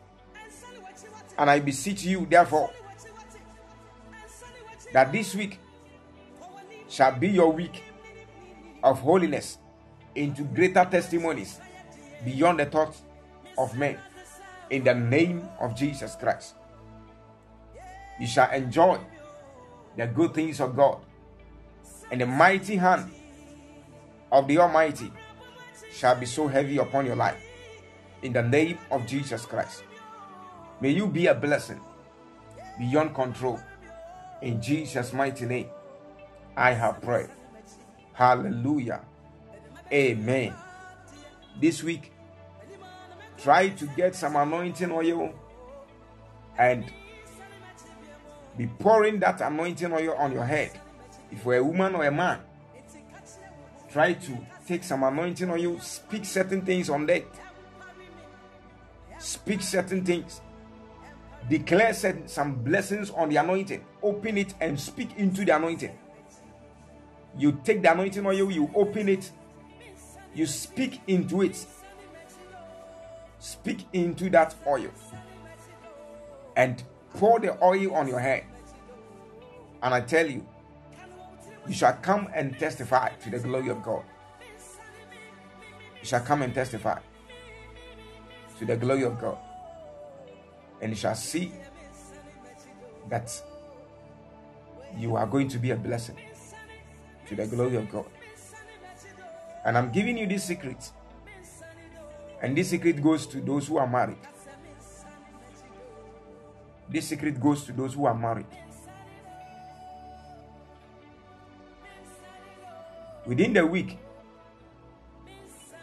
and 1.37 1.51
I 1.51 1.61
beseech 1.61 2.05
you, 2.05 2.27
therefore, 2.27 2.71
that 4.93 5.13
this 5.13 5.35
week 5.35 5.59
shall 6.89 7.19
be 7.19 7.29
your 7.29 7.53
week 7.53 7.83
of 8.83 9.01
holiness 9.01 9.59
into 10.15 10.45
greater 10.45 10.85
testimonies 10.85 11.59
beyond 12.25 12.61
the 12.61 12.67
thoughts 12.67 13.03
of 13.59 13.77
men 13.77 13.99
in 14.75 14.83
the 14.83 14.95
name 14.95 15.49
of 15.61 15.77
Jesus 15.77 16.17
Christ. 16.17 16.55
You 18.19 18.27
shall 18.27 18.51
enjoy 18.51 18.99
the 19.97 20.07
good 20.09 20.35
things 20.35 20.61
of 20.61 20.75
God 20.75 20.99
and 22.11 22.21
the 22.21 22.27
mighty 22.27 22.75
hand 22.75 23.13
of 24.33 24.49
the 24.49 24.59
Almighty 24.59 25.13
shall 25.93 26.17
be 26.19 26.27
so 26.27 26.49
heavy 26.49 26.79
upon 26.79 27.07
your 27.07 27.15
life 27.15 27.41
in 28.23 28.33
the 28.33 28.43
name 28.43 28.79
of 28.91 29.07
Jesus 29.07 29.47
Christ. 29.47 29.85
May 30.81 30.91
you 30.91 31.07
be 31.07 31.29
a 31.29 31.35
blessing 31.35 31.81
beyond 32.77 33.15
control 33.15 33.61
in 34.43 34.61
Jesus' 34.61 35.13
mighty 35.13 35.47
name. 35.47 35.69
I 36.57 36.73
have 36.73 37.01
prayed. 37.01 37.31
Hallelujah. 38.13 39.03
Amen. 39.93 40.53
This 41.61 41.85
week, 41.85 42.11
try 43.45 43.69
to 43.69 43.87
get 43.89 44.17
some 44.17 44.37
anointing 44.37 44.91
oil 44.91 45.31
and 46.59 46.91
be 48.57 48.67
pouring 48.67 49.21
that 49.21 49.43
anointing 49.43 49.93
oil 49.93 50.15
on 50.15 50.33
your 50.33 50.47
head. 50.47 50.81
If 51.31 51.45
you're 51.45 51.57
a 51.57 51.63
woman 51.63 51.95
or 51.95 52.07
a 52.07 52.11
man, 52.11 52.41
try 53.93 54.15
to 54.15 54.39
take 54.67 54.83
some 54.83 55.03
anointing 55.03 55.51
oil, 55.51 55.79
speak 55.81 56.25
certain 56.25 56.63
things 56.63 56.89
on 56.89 57.05
that. 57.05 57.25
Speak 59.19 59.61
certain 59.61 60.03
things. 60.03 60.41
Declare 61.51 61.93
some 62.27 62.55
blessings 62.65 63.11
on 63.11 63.29
the 63.29 63.37
anointing. 63.37 63.85
Open 64.03 64.39
it 64.39 64.55
and 64.59 64.81
speak 64.81 65.11
into 65.19 65.45
the 65.45 65.55
anointing. 65.55 65.99
You 67.37 67.61
take 67.63 67.83
the 67.83 67.93
anointing 67.93 68.25
oil, 68.25 68.51
you 68.51 68.71
open 68.75 69.11
it, 69.11 69.31
you 70.35 70.47
speak 70.47 71.03
into 71.09 71.43
it. 71.43 71.67
Speak 73.45 73.85
into 73.93 74.31
that 74.31 74.55
oil 74.67 74.89
and 76.57 76.83
pour 77.13 77.39
the 77.39 77.63
oil 77.63 77.95
on 77.95 78.09
your 78.09 78.19
head. 78.19 78.45
And 79.83 79.93
I 79.93 80.01
tell 80.01 80.27
you, 80.27 80.47
you 81.69 81.75
shall 81.75 81.93
come 81.93 82.31
and 82.35 82.59
testify 82.59 83.11
to 83.11 83.29
the 83.29 83.39
glory 83.39 83.69
of 83.69 83.83
God. 83.83 84.03
You 86.01 86.07
shall 86.07 86.23
come 86.23 86.41
and 86.41 86.55
testify 86.55 86.99
to 88.59 88.65
the 88.65 88.79
glory 88.79 89.03
of 89.03 89.21
God. 89.21 89.37
And 90.81 90.93
you 90.93 90.97
shall 90.97 91.15
see 91.15 91.53
that 93.11 93.31
you 94.97 95.17
are 95.17 95.27
going 95.27 95.49
to 95.49 95.59
be 95.59 95.73
a 95.73 95.77
blessing 95.77 96.17
to 97.27 97.37
the 97.37 97.47
glory 97.47 97.77
of 97.77 97.91
God. 97.91 98.07
And 99.67 99.77
I'm 99.77 99.93
giving 99.93 100.17
you 100.17 100.27
this 100.27 100.45
secret. 100.45 100.93
And 102.45 102.55
this 102.55 102.69
secret 102.69 103.03
goes 103.03 103.27
to 103.29 103.41
those 103.41 103.69
who 103.69 103.79
are 103.79 103.87
married. 103.87 104.19
This 106.91 107.09
secret 107.09 107.41
goes 107.41 107.65
to 107.65 107.73
those 107.73 107.95
who 107.95 108.05
are 108.05 108.15
married. 108.15 108.45
Within 113.25 113.55
the 113.55 113.65
week, 113.65 113.97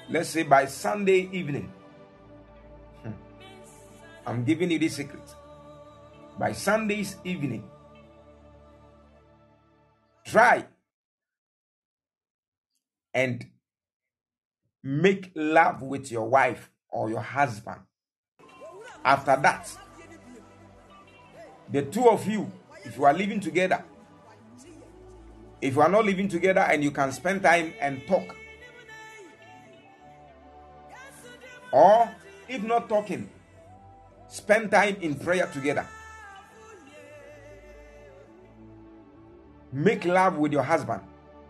let's 0.08 0.30
say 0.30 0.44
by 0.44 0.68
Sunday 0.68 1.28
evening, 1.32 1.74
hmm, 3.02 3.10
I'm 4.28 4.44
giving 4.44 4.70
you 4.70 4.78
this 4.78 4.98
secret. 4.98 5.34
By 6.38 6.52
Sunday's 6.52 7.18
evening, 7.24 7.68
try 10.24 10.68
and 13.16 13.51
make 14.84 15.32
love 15.36 15.82
with 15.82 16.12
your 16.12 16.28
wife 16.28 16.70
or 16.90 17.10
your 17.10 17.22
husband. 17.22 17.82
After 19.04 19.36
that, 19.42 19.76
the 21.70 21.84
two 21.84 22.10
of 22.10 22.28
you, 22.28 22.52
if 22.84 22.98
you 22.98 23.06
are 23.06 23.14
living 23.14 23.40
together, 23.40 23.84
if 25.62 25.76
you 25.76 25.82
are 25.82 25.90
not 25.90 26.06
living 26.06 26.28
together 26.28 26.62
and 26.62 26.84
you 26.84 26.92
can 26.92 27.12
spend 27.12 27.44
time 27.44 27.74
and 27.80 28.06
talk, 28.08 28.36
or 31.72 32.10
if 32.50 32.64
not 32.64 32.90
talking, 32.90 33.30
spend 34.28 34.72
time 34.72 34.98
in 35.02 35.16
prayer 35.16 35.48
together. 35.48 35.88
Make 39.72 40.04
love 40.04 40.38
with 40.38 40.52
your 40.52 40.64
husband. 40.64 41.02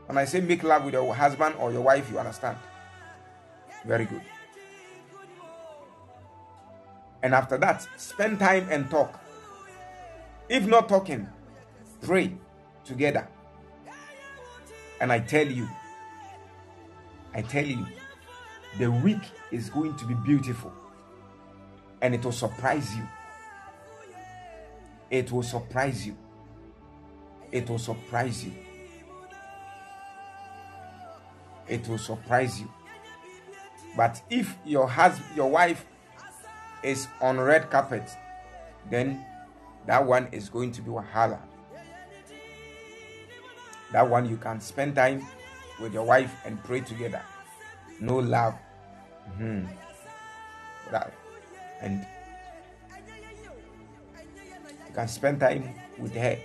When 0.05 0.17
I 0.17 0.25
say 0.25 0.41
make 0.41 0.61
love 0.61 0.83
with 0.83 0.93
your 0.93 1.15
husband 1.15 1.55
or 1.57 1.71
your 1.71 1.81
wife, 1.81 2.09
you 2.11 2.19
understand. 2.19 2.57
Very 3.85 4.05
good. 4.05 4.21
And 7.23 7.33
after 7.35 7.57
that, 7.57 7.87
spend 7.97 8.39
time 8.39 8.67
and 8.69 8.89
talk. 8.89 9.19
If 10.49 10.65
not 10.65 10.89
talking, 10.89 11.27
pray 12.01 12.33
together. 12.83 13.27
And 14.99 15.11
I 15.11 15.19
tell 15.19 15.47
you, 15.47 15.67
I 17.33 17.41
tell 17.41 17.65
you, 17.65 17.85
the 18.77 18.91
week 18.91 19.21
is 19.51 19.69
going 19.69 19.95
to 19.97 20.05
be 20.05 20.13
beautiful. 20.13 20.71
And 22.01 22.15
it 22.15 22.23
will 22.23 22.31
surprise 22.31 22.95
you. 22.95 23.07
It 25.09 25.31
will 25.31 25.43
surprise 25.43 26.05
you. 26.05 26.17
It 27.51 27.69
will 27.69 27.79
surprise 27.79 28.45
you. 28.45 28.53
It 31.67 31.87
will 31.87 31.97
surprise 31.97 32.59
you. 32.59 32.69
But 33.95 34.21
if 34.29 34.55
your 34.65 34.87
husband, 34.87 35.25
your 35.35 35.49
wife 35.49 35.85
is 36.83 37.07
on 37.19 37.39
red 37.39 37.69
carpet, 37.69 38.09
then 38.89 39.25
that 39.85 40.05
one 40.05 40.27
is 40.31 40.49
going 40.49 40.71
to 40.73 40.81
be 40.81 40.89
wahala. 40.89 41.39
That 43.91 44.09
one 44.09 44.29
you 44.29 44.37
can 44.37 44.61
spend 44.61 44.95
time 44.95 45.25
with 45.79 45.93
your 45.93 46.03
wife 46.03 46.33
and 46.45 46.63
pray 46.63 46.79
together. 46.79 47.21
No 47.99 48.17
love. 48.17 48.55
Mm-hmm. 49.37 49.65
That, 50.91 51.13
and 51.81 52.05
you 54.87 54.93
can 54.93 55.07
spend 55.07 55.39
time 55.39 55.73
with 55.97 56.13
her 56.15 56.37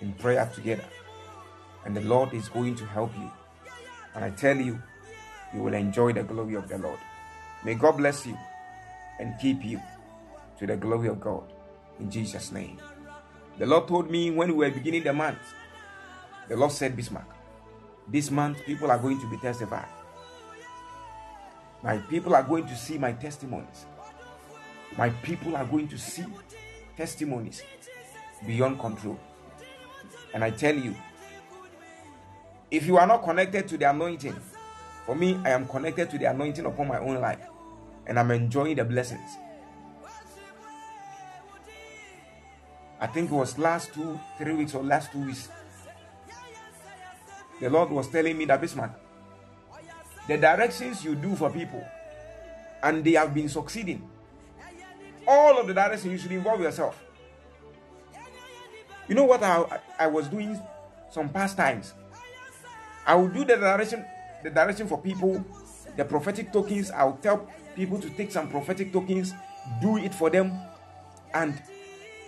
in 0.00 0.12
prayer 0.14 0.50
together. 0.54 0.84
And 1.84 1.96
the 1.96 2.00
Lord 2.02 2.34
is 2.34 2.48
going 2.48 2.74
to 2.76 2.86
help 2.86 3.12
you. 3.16 3.30
And 4.14 4.24
I 4.24 4.30
tell 4.30 4.56
you, 4.56 4.80
you 5.54 5.62
will 5.62 5.74
enjoy 5.74 6.12
the 6.12 6.22
glory 6.22 6.54
of 6.54 6.68
the 6.68 6.78
Lord. 6.78 6.98
May 7.64 7.74
God 7.74 7.98
bless 7.98 8.26
you 8.26 8.36
and 9.18 9.38
keep 9.40 9.64
you 9.64 9.80
to 10.58 10.66
the 10.66 10.76
glory 10.76 11.08
of 11.08 11.20
God. 11.20 11.44
In 12.00 12.10
Jesus' 12.10 12.52
name. 12.52 12.78
The 13.58 13.66
Lord 13.66 13.86
told 13.86 14.10
me 14.10 14.30
when 14.30 14.48
we 14.48 14.54
were 14.66 14.70
beginning 14.70 15.04
the 15.04 15.12
month, 15.12 15.38
the 16.48 16.56
Lord 16.56 16.72
said, 16.72 16.96
Bismark, 16.96 17.26
this 18.08 18.30
month 18.30 18.64
people 18.64 18.90
are 18.90 18.98
going 18.98 19.20
to 19.20 19.30
be 19.30 19.36
testified. 19.36 19.86
My 21.82 21.98
people 21.98 22.34
are 22.34 22.42
going 22.42 22.66
to 22.66 22.76
see 22.76 22.98
my 22.98 23.12
testimonies. 23.12 23.86
My 24.96 25.10
people 25.10 25.56
are 25.56 25.64
going 25.64 25.88
to 25.88 25.98
see 25.98 26.24
testimonies 26.96 27.62
beyond 28.46 28.78
control. 28.78 29.18
And 30.34 30.42
I 30.44 30.50
tell 30.50 30.74
you, 30.74 30.94
if 32.70 32.86
you 32.86 32.96
are 32.96 33.06
not 33.06 33.22
connected 33.22 33.68
to 33.68 33.78
the 33.78 33.90
anointing, 33.90 34.36
for 35.06 35.14
me, 35.16 35.38
I 35.44 35.50
am 35.50 35.66
connected 35.66 36.10
to 36.10 36.18
the 36.18 36.26
anointing 36.26 36.64
upon 36.64 36.88
my 36.88 36.98
own 36.98 37.20
life, 37.20 37.40
and 38.06 38.18
I'm 38.18 38.30
enjoying 38.30 38.76
the 38.76 38.84
blessings. 38.84 39.38
I 43.00 43.08
think 43.08 43.30
it 43.30 43.34
was 43.34 43.58
last 43.58 43.92
two, 43.92 44.18
three 44.38 44.54
weeks 44.54 44.74
or 44.74 44.84
last 44.84 45.10
two 45.10 45.18
weeks. 45.18 45.48
The 47.60 47.68
Lord 47.68 47.90
was 47.90 48.08
telling 48.08 48.38
me 48.38 48.44
that 48.44 48.60
Bismark, 48.62 48.94
the 50.28 50.36
directions 50.36 51.04
you 51.04 51.16
do 51.16 51.34
for 51.34 51.50
people, 51.50 51.84
and 52.82 53.04
they 53.04 53.12
have 53.12 53.34
been 53.34 53.48
succeeding. 53.48 54.08
All 55.26 55.58
of 55.58 55.66
the 55.66 55.74
directions 55.74 56.12
you 56.12 56.18
should 56.18 56.32
involve 56.32 56.60
yourself. 56.60 57.00
You 59.08 59.16
know 59.16 59.24
what 59.24 59.42
I, 59.42 59.80
I 59.98 60.06
was 60.06 60.28
doing 60.28 60.60
some 61.10 61.28
past 61.28 61.56
times? 61.56 61.94
I 63.04 63.16
would 63.16 63.34
do 63.34 63.44
the 63.44 63.56
direction 63.56 64.04
the 64.42 64.50
direction 64.50 64.86
for 64.86 65.00
people, 65.00 65.44
the 65.96 66.04
prophetic 66.04 66.52
tokens. 66.52 66.90
I'll 66.90 67.18
tell 67.22 67.48
people 67.74 68.00
to 68.00 68.10
take 68.10 68.30
some 68.30 68.48
prophetic 68.48 68.92
tokens, 68.92 69.32
do 69.80 69.98
it 69.98 70.14
for 70.14 70.30
them, 70.30 70.52
and 71.34 71.60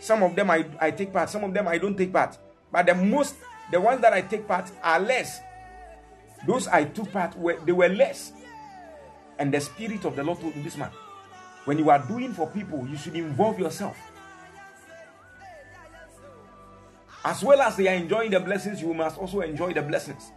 some 0.01 0.23
of 0.23 0.37
them 0.37 0.51
I, 0.51 0.67
I 0.81 0.91
take 0.91 1.13
part, 1.13 1.31
some 1.31 1.45
of 1.45 1.55
them 1.55 1.69
I 1.69 1.79
don't 1.79 1.97
take 1.97 2.13
part. 2.13 2.39
But 2.71 2.87
the 2.87 2.95
most, 2.95 3.37
the 3.71 3.81
ones 3.81 4.01
that 4.03 4.13
I 4.13 4.21
take 4.21 4.47
part 4.47 4.71
are 4.83 5.01
less. 5.01 5.41
Those 6.47 6.69
I 6.69 6.85
took 6.85 7.11
part 7.11 7.37
were 7.39 7.59
they 7.65 7.73
were 7.73 7.89
less. 7.89 8.33
And 9.39 9.53
the 9.53 9.61
spirit 9.61 10.05
of 10.05 10.15
the 10.15 10.23
Lord 10.23 10.41
told 10.41 10.55
me 10.55 10.63
this 10.63 10.77
man, 10.77 10.91
when 11.65 11.79
you 11.79 11.91
are 11.91 11.99
doing 11.99 12.33
for 12.33 12.47
people, 12.49 12.87
you 12.87 12.97
should 12.97 13.17
involve 13.17 13.59
yourself. 13.59 13.97
As 17.25 17.43
well 17.43 17.63
as 17.63 17.77
they 17.77 17.89
are 17.89 17.95
enjoying 17.95 18.31
the 18.31 18.41
blessings, 18.41 18.83
you 18.83 18.93
must 18.93 19.17
also 19.19 19.41
enjoy 19.41 19.73
the 19.73 19.81
blessings. 19.81 20.31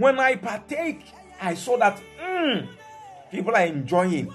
When 0.00 0.18
I 0.18 0.34
partake, 0.36 1.04
I 1.42 1.52
saw 1.52 1.76
that 1.76 2.00
mm, 2.18 2.66
people 3.30 3.54
are 3.54 3.66
enjoying. 3.66 4.32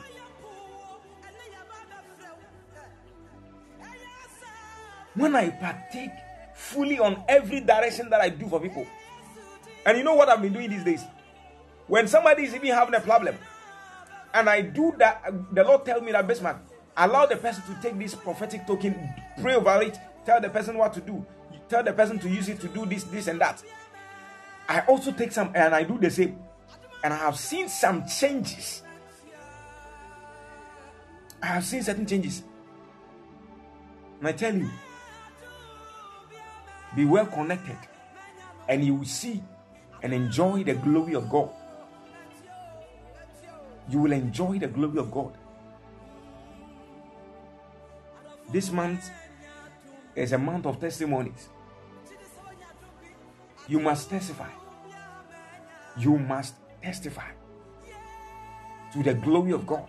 When 5.16 5.36
I 5.36 5.50
partake 5.50 6.12
fully 6.54 7.00
on 7.00 7.24
every 7.28 7.62
direction 7.62 8.12
that 8.12 8.22
I 8.22 8.30
do 8.30 8.48
for 8.48 8.60
people, 8.60 8.86
and 9.88 9.98
you 9.98 10.04
know 10.04 10.14
what 10.14 10.30
I've 10.30 10.40
been 10.44 10.54
doing 10.54 10.70
these 10.70 10.84
days? 10.84 11.02
When 11.88 12.08
somebody 12.08 12.44
is 12.44 12.54
even 12.54 12.68
having 12.70 12.94
a 12.94 13.00
problem, 13.02 13.36
and 14.36 14.48
I 14.48 14.62
do 14.62 14.94
that, 15.00 15.24
the 15.52 15.64
Lord 15.64 15.84
tell 15.84 16.00
me 16.00 16.12
that 16.12 16.28
Bismark, 16.28 16.60
allow 16.96 17.26
the 17.26 17.38
person 17.38 17.64
to 17.64 17.82
take 17.82 17.98
this 17.98 18.14
prophetic 18.14 18.68
token, 18.68 18.94
pray 19.42 19.56
over 19.56 19.82
it, 19.82 19.98
tell 20.28 20.40
the 20.40 20.50
person 20.50 20.78
what 20.78 20.94
to 20.94 21.02
do, 21.02 21.26
tell 21.70 21.82
the 21.82 21.94
person 21.94 22.20
to 22.20 22.30
use 22.30 22.50
it 22.50 22.60
to 22.62 22.68
do 22.68 22.86
this, 22.86 23.04
this, 23.06 23.26
and 23.26 23.42
that. 23.42 23.64
I 24.68 24.82
also 24.82 25.12
take 25.12 25.32
some 25.32 25.52
and 25.54 25.76
I 25.76 25.84
do 25.84 25.98
the 25.98 26.10
same. 26.10 26.40
And 27.04 27.14
I 27.14 27.18
have 27.18 27.38
seen 27.38 27.70
some 27.70 28.08
changes. 28.08 28.82
I 31.42 31.48
have 31.48 31.64
seen 31.64 31.84
certain 31.84 32.06
changes. 32.06 32.44
And 34.20 34.28
I 34.28 34.32
tell 34.32 34.56
you, 34.56 34.70
be 36.96 37.06
well 37.06 37.26
connected, 37.26 37.78
and 38.68 38.84
you 38.84 38.96
will 38.96 39.06
see 39.06 39.44
and 40.02 40.14
enjoy 40.14 40.64
the 40.64 40.74
glory 40.74 41.14
of 41.14 41.30
God. 41.30 41.50
You 43.90 44.00
will 44.00 44.14
enjoy 44.14 44.58
the 44.58 44.68
glory 44.68 44.98
of 44.98 45.12
God. 45.12 45.38
This 48.52 48.72
month 48.72 49.10
is 50.16 50.32
a 50.32 50.38
month 50.38 50.66
of 50.66 50.80
testimonies. 50.80 51.50
You 53.68 53.80
must 53.80 54.10
testify. 54.10 54.50
You 55.98 56.18
must 56.18 56.56
testify 56.82 57.32
to 58.94 59.04
the 59.04 59.14
glory 59.14 59.52
of 59.52 59.66
God. 59.66 59.88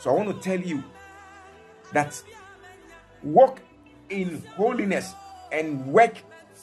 So 0.00 0.10
I 0.10 0.14
want 0.14 0.34
to 0.36 0.42
tell 0.42 0.60
you 0.60 0.82
that 1.92 2.22
walk 3.22 3.60
in 4.10 4.42
holiness 4.56 5.14
and 5.52 5.86
work 5.86 6.16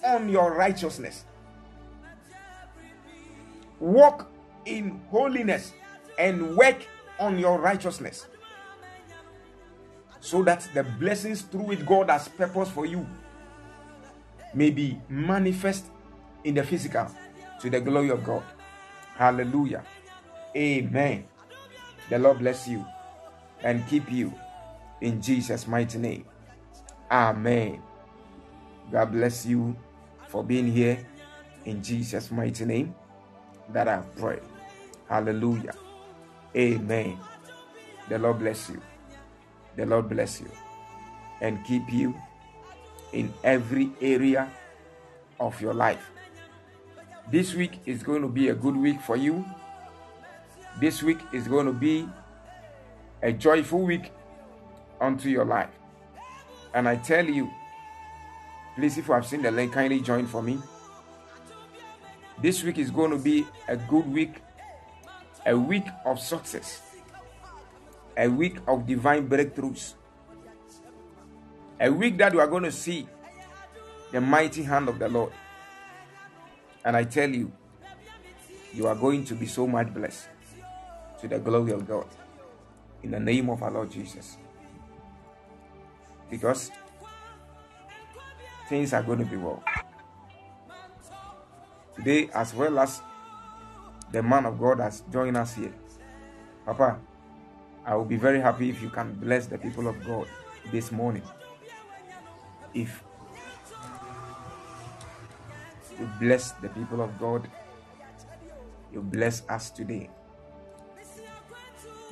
on 0.04 0.30
your 0.30 0.54
righteousness. 0.56 1.26
Walk 3.80 4.30
in 4.66 5.02
holiness 5.10 5.74
and 6.18 6.56
work 6.56 6.86
on 7.20 7.40
your 7.40 7.60
righteousness 7.60 8.28
so 10.20 10.42
that 10.44 10.68
the 10.74 10.84
blessings 10.84 11.42
through 11.42 11.64
which 11.64 11.86
God 11.86 12.10
has 12.10 12.28
purpose 12.28 12.70
for 12.70 12.86
you 12.86 13.06
may 14.54 14.70
be 14.70 15.00
manifest 15.10 15.88
in 16.44 16.56
the 16.56 16.64
physical 16.64 17.08
to 17.60 17.70
the 17.70 17.80
glory 17.80 18.10
of 18.10 18.24
God. 18.24 18.44
Hallelujah. 19.16 19.84
Amen. 20.56 21.26
The 22.10 22.20
Lord 22.20 22.40
bless 22.40 22.68
you 22.68 22.86
and 23.64 23.88
keep 23.88 24.12
you 24.12 24.34
in 25.02 25.22
Jesus' 25.22 25.68
mighty 25.68 25.98
name. 25.98 26.26
Amen. 27.12 27.82
God 28.92 29.12
bless 29.12 29.46
you 29.46 29.76
for 30.28 30.44
being 30.44 30.72
here 30.72 31.06
in 31.66 31.82
Jesus' 31.82 32.32
mighty 32.32 32.66
name 32.66 32.94
that 33.70 33.88
I 33.88 34.00
pray. 34.18 34.40
Hallelujah. 35.08 35.76
Amen. 36.56 37.18
The 38.10 38.20
Lord 38.20 38.40
bless 38.40 38.70
you. 38.70 38.82
The 39.76 39.86
Lord 39.86 40.10
bless 40.10 40.42
you 40.42 40.50
and 41.42 41.64
keep 41.66 41.92
you 41.92 42.16
in 43.14 43.34
every 43.44 43.92
area 44.02 44.52
of 45.40 45.60
your 45.62 45.74
life. 45.74 46.12
This 47.32 47.54
week 47.56 47.80
is 47.86 48.04
going 48.04 48.22
to 48.22 48.28
be 48.28 48.50
a 48.50 48.54
good 48.54 48.76
week 48.76 49.02
for 49.02 49.16
you. 49.16 49.46
This 50.80 51.02
week 51.02 51.20
is 51.32 51.48
going 51.48 51.66
to 51.66 51.72
be 51.72 52.08
a 53.22 53.32
joyful 53.32 53.82
week 53.82 54.12
unto 55.00 55.30
your 55.30 55.46
life. 55.46 55.70
And 56.74 56.88
I 56.88 56.98
tell 56.98 57.26
you, 57.26 57.50
please, 58.76 58.98
if 58.98 59.08
you 59.08 59.14
have 59.14 59.26
seen 59.26 59.42
the 59.42 59.52
link, 59.52 59.74
kindly 59.74 60.02
join 60.02 60.28
for 60.28 60.44
me. 60.44 60.60
This 62.42 62.62
week 62.64 62.78
is 62.78 62.92
going 62.92 63.12
to 63.12 63.18
be 63.18 63.46
a 63.70 63.78
good 63.78 64.06
week, 64.12 64.42
a 65.46 65.58
week 65.58 65.86
of 66.06 66.20
success, 66.20 66.82
a 68.18 68.28
week 68.28 68.58
of 68.68 68.86
divine 68.86 69.30
breakthroughs, 69.30 69.94
a 71.80 71.90
week 71.90 72.18
that 72.18 72.34
we 72.34 72.40
are 72.40 72.48
going 72.48 72.64
to 72.64 72.72
see 72.72 73.08
the 74.12 74.20
mighty 74.20 74.64
hand 74.64 74.90
of 74.90 75.00
the 75.00 75.08
Lord. 75.08 75.32
And 76.86 76.98
I 76.98 77.04
tell 77.04 77.30
you, 77.30 77.52
you 78.74 78.88
are 78.88 78.96
going 78.96 79.24
to 79.26 79.36
be 79.36 79.46
so 79.46 79.68
much 79.68 79.94
blessed 79.94 80.28
to 81.22 81.28
the 81.28 81.40
glory 81.40 81.72
of 81.72 81.88
God 81.88 82.08
in 83.04 83.12
the 83.12 83.20
name 83.20 83.50
of 83.50 83.62
our 83.64 83.72
Lord 83.72 83.92
Jesus. 83.92 84.38
Because 86.30 86.72
things 88.68 88.94
are 88.94 89.04
going 89.04 89.20
to 89.20 89.26
be 89.26 89.38
well. 89.38 89.64
Today, 91.96 92.30
as 92.34 92.54
well 92.54 92.80
as 92.80 93.02
the 94.12 94.24
man 94.24 94.46
of 94.46 94.60
God 94.60 94.80
has 94.80 95.04
joined 95.12 95.38
us 95.38 95.56
here. 95.56 95.74
Papa, 96.66 97.00
I 97.86 97.96
will 97.96 98.06
be 98.06 98.18
very 98.18 98.40
happy 98.40 98.70
if 98.70 98.82
you 98.82 98.90
can 98.90 99.14
bless 99.14 99.46
the 99.46 99.58
people 99.58 99.88
of 99.88 100.04
God 100.06 100.28
this 100.72 100.92
morning. 100.92 101.24
If 102.74 103.04
you 106.04 106.10
bless 106.20 106.52
the 106.52 106.68
people 106.68 107.02
of 107.02 107.18
God. 107.18 107.50
You 108.92 109.02
bless 109.02 109.48
us 109.48 109.70
today. 109.70 110.10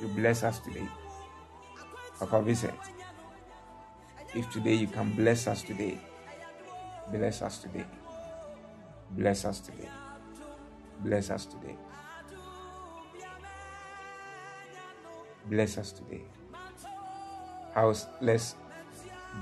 You 0.00 0.08
bless 0.08 0.42
us 0.42 0.60
today. 0.60 0.88
Papa 2.18 2.40
Vincent, 2.40 2.74
if 4.34 4.50
today 4.50 4.74
you 4.74 4.86
can 4.86 5.12
bless 5.12 5.46
us 5.46 5.62
today, 5.62 5.98
bless 7.10 7.42
us 7.42 7.58
today. 7.58 7.84
Bless 9.10 9.44
us 9.44 9.60
today. 9.60 9.88
Bless 11.00 11.28
us 11.30 11.44
today. 11.44 11.76
Bless 15.50 15.76
us 15.76 15.92
today. 15.92 16.22
House, 17.74 18.06
let's 18.22 18.54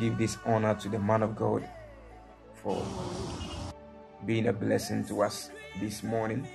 give 0.01 0.19
this 0.19 0.39
honor 0.45 0.75
to 0.75 0.89
the 0.89 0.99
man 0.99 1.23
of 1.23 1.37
God 1.37 1.69
for 2.55 2.83
being 4.27 4.49
a 4.49 4.53
blessing 4.53 5.05
to 5.05 5.23
us 5.23 5.51
this 5.81 6.03
morning. 6.03 6.47